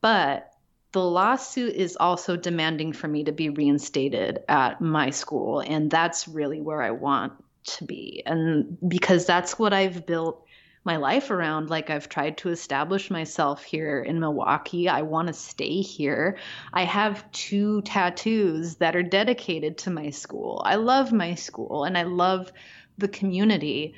But 0.00 0.52
the 0.92 1.02
lawsuit 1.02 1.74
is 1.74 1.96
also 1.96 2.36
demanding 2.36 2.92
for 2.92 3.08
me 3.08 3.24
to 3.24 3.32
be 3.32 3.48
reinstated 3.48 4.44
at 4.48 4.80
my 4.80 5.10
school, 5.10 5.60
and 5.60 5.90
that's 5.90 6.28
really 6.28 6.60
where 6.60 6.80
I 6.80 6.92
want 6.92 7.32
to 7.66 7.84
be. 7.84 8.22
And 8.26 8.78
because 8.88 9.26
that's 9.26 9.58
what 9.58 9.72
I've 9.72 10.06
built 10.06 10.46
my 10.86 10.96
life 10.96 11.32
around. 11.32 11.68
Like 11.68 11.90
I've 11.90 12.08
tried 12.08 12.38
to 12.38 12.50
establish 12.50 13.10
myself 13.10 13.64
here 13.64 14.00
in 14.00 14.20
Milwaukee. 14.20 14.88
I 14.88 15.02
want 15.02 15.26
to 15.26 15.34
stay 15.34 15.80
here. 15.80 16.38
I 16.72 16.84
have 16.84 17.30
two 17.32 17.82
tattoos 17.82 18.76
that 18.76 18.94
are 18.94 19.02
dedicated 19.02 19.78
to 19.78 19.90
my 19.90 20.10
school. 20.10 20.62
I 20.64 20.76
love 20.76 21.12
my 21.12 21.34
school 21.34 21.82
and 21.84 21.98
I 21.98 22.04
love 22.04 22.52
the 22.98 23.08
community. 23.08 23.94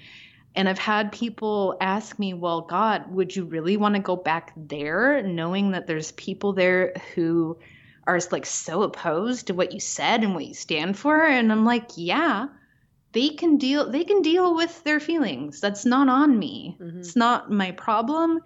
And 0.56 0.66
I've 0.66 0.78
had 0.78 1.12
people 1.12 1.76
ask 1.78 2.18
me, 2.18 2.32
well, 2.32 2.62
God, 2.62 3.12
would 3.12 3.36
you 3.36 3.44
really 3.44 3.76
want 3.76 3.94
to 3.94 4.00
go 4.00 4.16
back 4.16 4.52
there 4.56 5.22
knowing 5.22 5.72
that 5.72 5.86
there's 5.86 6.12
people 6.12 6.54
there 6.54 6.94
who 7.14 7.58
are 8.06 8.18
like 8.32 8.46
so 8.46 8.82
opposed 8.82 9.48
to 9.48 9.54
what 9.54 9.72
you 9.72 9.78
said 9.78 10.24
and 10.24 10.34
what 10.34 10.46
you 10.46 10.54
stand 10.54 10.98
for? 10.98 11.22
And 11.22 11.52
I'm 11.52 11.66
like, 11.66 11.90
yeah, 11.96 12.48
they 13.12 13.30
can 13.30 13.56
deal 13.56 13.90
they 13.90 14.04
can 14.04 14.22
deal 14.22 14.54
with 14.54 14.82
their 14.84 15.00
feelings. 15.00 15.60
That's 15.60 15.84
not 15.86 16.08
on 16.08 16.38
me. 16.38 16.76
Mhm. 16.80 16.98
It's 16.98 17.16
not 17.16 17.50
my 17.50 17.72
problem 17.72 18.40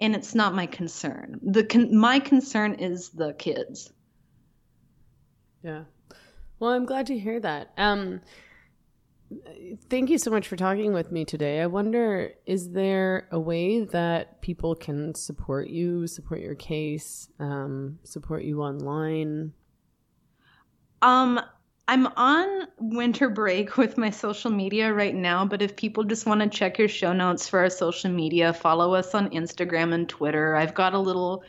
and 0.00 0.14
it's 0.14 0.34
not 0.34 0.54
my 0.54 0.66
concern. 0.66 1.40
The 1.42 1.64
con- 1.64 1.94
my 1.96 2.20
concern 2.20 2.74
is 2.74 3.10
the 3.10 3.32
kids. 3.34 3.92
Yeah. 5.62 5.84
Well, 6.58 6.70
I'm 6.70 6.86
glad 6.86 7.06
to 7.06 7.18
hear 7.18 7.38
that. 7.40 7.72
Um, 7.76 8.20
thank 9.90 10.08
you 10.08 10.18
so 10.18 10.30
much 10.30 10.48
for 10.48 10.56
talking 10.56 10.92
with 10.92 11.12
me 11.12 11.24
today. 11.24 11.60
I 11.60 11.66
wonder, 11.66 12.32
is 12.46 12.70
there 12.70 13.28
a 13.30 13.38
way 13.38 13.84
that 13.84 14.40
people 14.40 14.74
can 14.74 15.14
support 15.14 15.68
you, 15.68 16.06
support 16.06 16.40
your 16.40 16.54
case, 16.54 17.28
um, 17.38 17.98
support 18.04 18.44
you 18.44 18.62
online? 18.62 19.52
Um 21.02 21.40
I'm 21.88 22.06
on 22.18 22.68
winter 22.78 23.30
break 23.30 23.76
with 23.78 23.96
my 23.96 24.10
social 24.10 24.50
media 24.50 24.92
right 24.92 25.14
now, 25.14 25.46
but 25.46 25.62
if 25.62 25.74
people 25.74 26.04
just 26.04 26.26
want 26.26 26.42
to 26.42 26.48
check 26.48 26.78
your 26.78 26.88
show 26.88 27.14
notes 27.14 27.48
for 27.48 27.60
our 27.60 27.70
social 27.70 28.10
media, 28.10 28.52
follow 28.52 28.94
us 28.94 29.14
on 29.14 29.30
Instagram 29.30 29.94
and 29.94 30.06
Twitter. 30.06 30.54
I've 30.54 30.74
got 30.74 30.92
a 30.92 30.98
little 30.98 31.42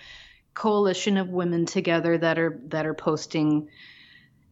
coalition 0.53 1.17
of 1.17 1.29
women 1.29 1.65
together 1.65 2.17
that 2.17 2.39
are 2.39 2.59
that 2.67 2.85
are 2.85 2.93
posting 2.93 3.69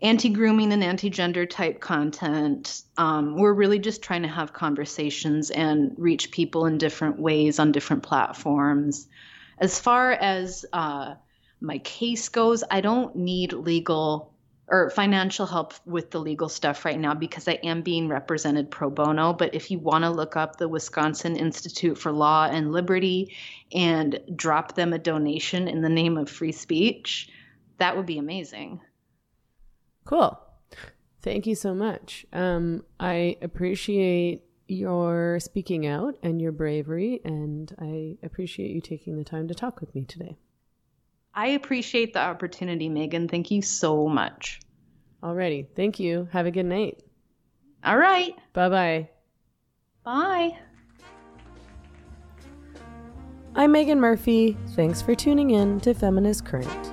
anti-grooming 0.02 0.72
and 0.74 0.84
anti-gender 0.84 1.46
type 1.46 1.80
content. 1.80 2.84
Um, 2.98 3.36
we're 3.36 3.54
really 3.54 3.80
just 3.80 4.04
trying 4.04 4.22
to 4.22 4.28
have 4.28 4.54
conversations 4.54 5.50
and 5.50 5.96
reach 5.98 6.32
people 6.32 6.66
in 6.68 6.78
different 6.78 7.20
ways 7.20 7.60
on 7.60 7.72
different 7.72 8.04
platforms. 8.04 9.08
As 9.58 9.80
far 9.80 10.12
as 10.12 10.66
uh, 10.72 11.16
my 11.62 11.80
case 11.80 12.30
goes, 12.30 12.64
I 12.70 12.82
don't 12.82 13.16
need 13.16 13.54
legal 13.54 14.34
or 14.70 14.90
financial 14.90 15.46
help 15.46 15.74
with 15.86 16.12
the 16.12 16.20
legal 16.20 16.50
stuff 16.50 16.84
right 16.84 17.00
now 17.00 17.14
because 17.14 17.48
I 17.48 17.54
am 17.64 17.82
being 17.82 18.10
represented 18.10 18.70
pro 18.70 18.90
bono. 18.90 19.34
But 19.34 19.56
if 19.56 19.72
you 19.72 19.80
want 19.80 20.04
to 20.04 20.10
look 20.10 20.36
up 20.36 20.58
the 20.58 20.68
Wisconsin 20.68 21.38
Institute 21.38 21.98
for 21.98 22.12
Law 22.12 22.48
and 22.52 22.74
Liberty 22.74 23.34
and 23.72 24.20
drop 24.36 24.76
them 24.76 24.92
a 24.92 25.00
donation 25.00 25.68
in 25.68 25.82
the 25.82 25.90
name 25.90 26.18
of 26.18 26.30
free 26.30 26.52
speech, 26.52 27.30
that 27.78 27.96
would 27.96 28.06
be 28.06 28.18
amazing. 28.18 28.82
Cool. 30.04 30.38
Thank 31.22 31.48
you 31.48 31.56
so 31.56 31.74
much. 31.74 32.26
Um, 32.34 32.84
I 33.00 33.38
appreciate 33.42 34.44
your 34.68 35.40
speaking 35.40 35.88
out 35.88 36.16
and 36.22 36.42
your 36.42 36.52
bravery, 36.52 37.22
and 37.24 37.74
I 37.80 38.18
appreciate 38.22 38.72
you 38.72 38.82
taking 38.82 39.18
the 39.18 39.24
time 39.24 39.48
to 39.48 39.56
talk 39.56 39.80
with 39.80 39.96
me 39.96 40.04
today. 40.04 40.38
I 41.38 41.50
appreciate 41.50 42.14
the 42.14 42.20
opportunity, 42.20 42.90
Meghan. 42.90 43.30
Thank 43.30 43.52
you 43.52 43.62
so 43.62 44.08
much. 44.08 44.60
Alrighty. 45.22 45.68
Thank 45.76 46.00
you. 46.00 46.28
Have 46.32 46.48
a 46.48 46.52
good 46.52 46.66
night. 46.66 47.04
All 47.86 48.00
right. 48.00 48.34
Bye 48.54 48.70
bye. 48.70 49.10
Bye. 50.04 50.58
I'm 53.54 53.72
Meghan 53.72 54.00
Murphy. 54.00 54.58
Thanks 54.70 55.04
for 55.04 55.14
tuning 55.14 55.52
in 55.52 55.80
to 55.82 55.94
Feminist 55.94 56.44
Current. 56.44 56.92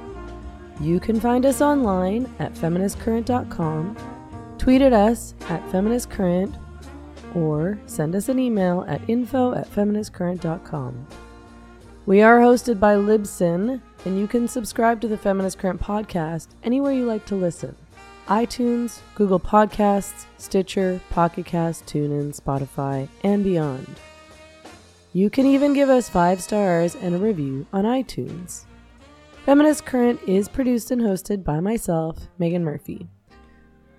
You 0.78 1.00
can 1.00 1.18
find 1.18 1.46
us 1.46 1.62
online 1.62 2.30
at 2.38 2.52
feministcurrent.com, 2.52 3.96
tweet 4.58 4.82
at 4.82 4.92
us 4.92 5.34
at 5.48 5.66
feministcurrent, 5.70 6.54
or 7.34 7.78
send 7.86 8.14
us 8.14 8.28
an 8.28 8.38
email 8.38 8.84
at 8.88 9.00
info 9.08 9.54
at 9.54 9.70
feministcurrent.com. 9.70 11.06
We 12.04 12.20
are 12.20 12.40
hosted 12.40 12.78
by 12.78 12.96
Libsyn, 12.96 13.80
and 14.04 14.18
you 14.18 14.26
can 14.26 14.46
subscribe 14.46 15.00
to 15.00 15.08
the 15.08 15.16
Feminist 15.16 15.58
Current 15.58 15.80
podcast 15.80 16.48
anywhere 16.62 16.92
you 16.92 17.06
like 17.06 17.24
to 17.26 17.34
listen 17.34 17.76
iTunes, 18.26 19.00
Google 19.14 19.38
Podcasts, 19.38 20.24
Stitcher, 20.38 21.00
Pocket 21.10 21.44
Cast, 21.44 21.84
TuneIn, 21.86 22.38
Spotify, 22.38 23.08
and 23.22 23.44
beyond. 23.44 24.00
You 25.12 25.28
can 25.30 25.46
even 25.46 25.74
give 25.74 25.90
us 25.90 26.08
five 26.08 26.42
stars 26.42 26.94
and 26.94 27.14
a 27.14 27.18
review 27.18 27.66
on 27.72 27.84
iTunes. 27.84 28.64
Feminist 29.44 29.84
Current 29.84 30.20
is 30.26 30.48
produced 30.48 30.90
and 30.90 31.02
hosted 31.02 31.44
by 31.44 31.60
myself, 31.60 32.28
Meghan 32.40 32.62
Murphy. 32.62 33.08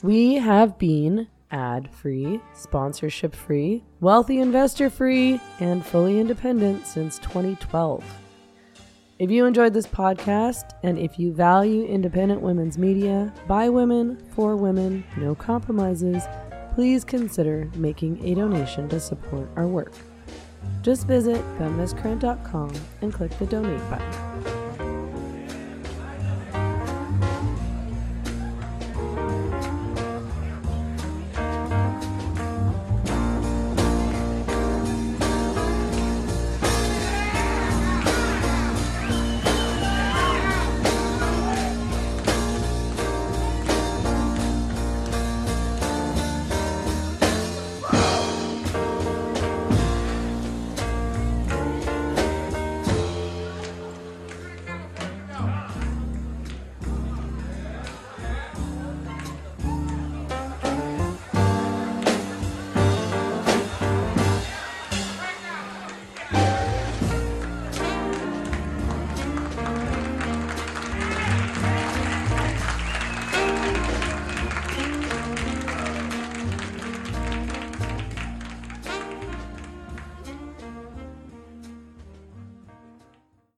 We 0.01 0.35
have 0.35 0.79
been 0.79 1.27
ad 1.51 1.89
free, 1.91 2.41
sponsorship 2.53 3.35
free, 3.35 3.83
wealthy 4.01 4.39
investor 4.39 4.89
free, 4.89 5.39
and 5.59 5.85
fully 5.85 6.19
independent 6.19 6.87
since 6.87 7.19
2012. 7.19 8.03
If 9.17 9.31
you 9.31 9.45
enjoyed 9.45 9.73
this 9.73 9.87
podcast 9.87 10.71
and 10.83 10.99
if 10.99 11.17
you 11.17 11.31
value 11.31 11.85
independent 11.85 12.41
women's 12.41 12.77
media 12.77 13.33
by 13.47 13.69
women, 13.69 14.21
for 14.35 14.57
women, 14.57 15.05
no 15.15 15.33
compromises, 15.33 16.23
please 16.73 17.05
consider 17.05 17.71
making 17.75 18.21
a 18.25 18.35
donation 18.35 18.89
to 18.89 18.99
support 18.99 19.47
our 19.55 19.67
work. 19.67 19.93
Just 20.81 21.07
visit 21.07 21.41
feministcurrent.com 21.57 22.73
and 23.01 23.13
click 23.13 23.31
the 23.39 23.45
donate 23.45 23.89
button. 23.89 24.24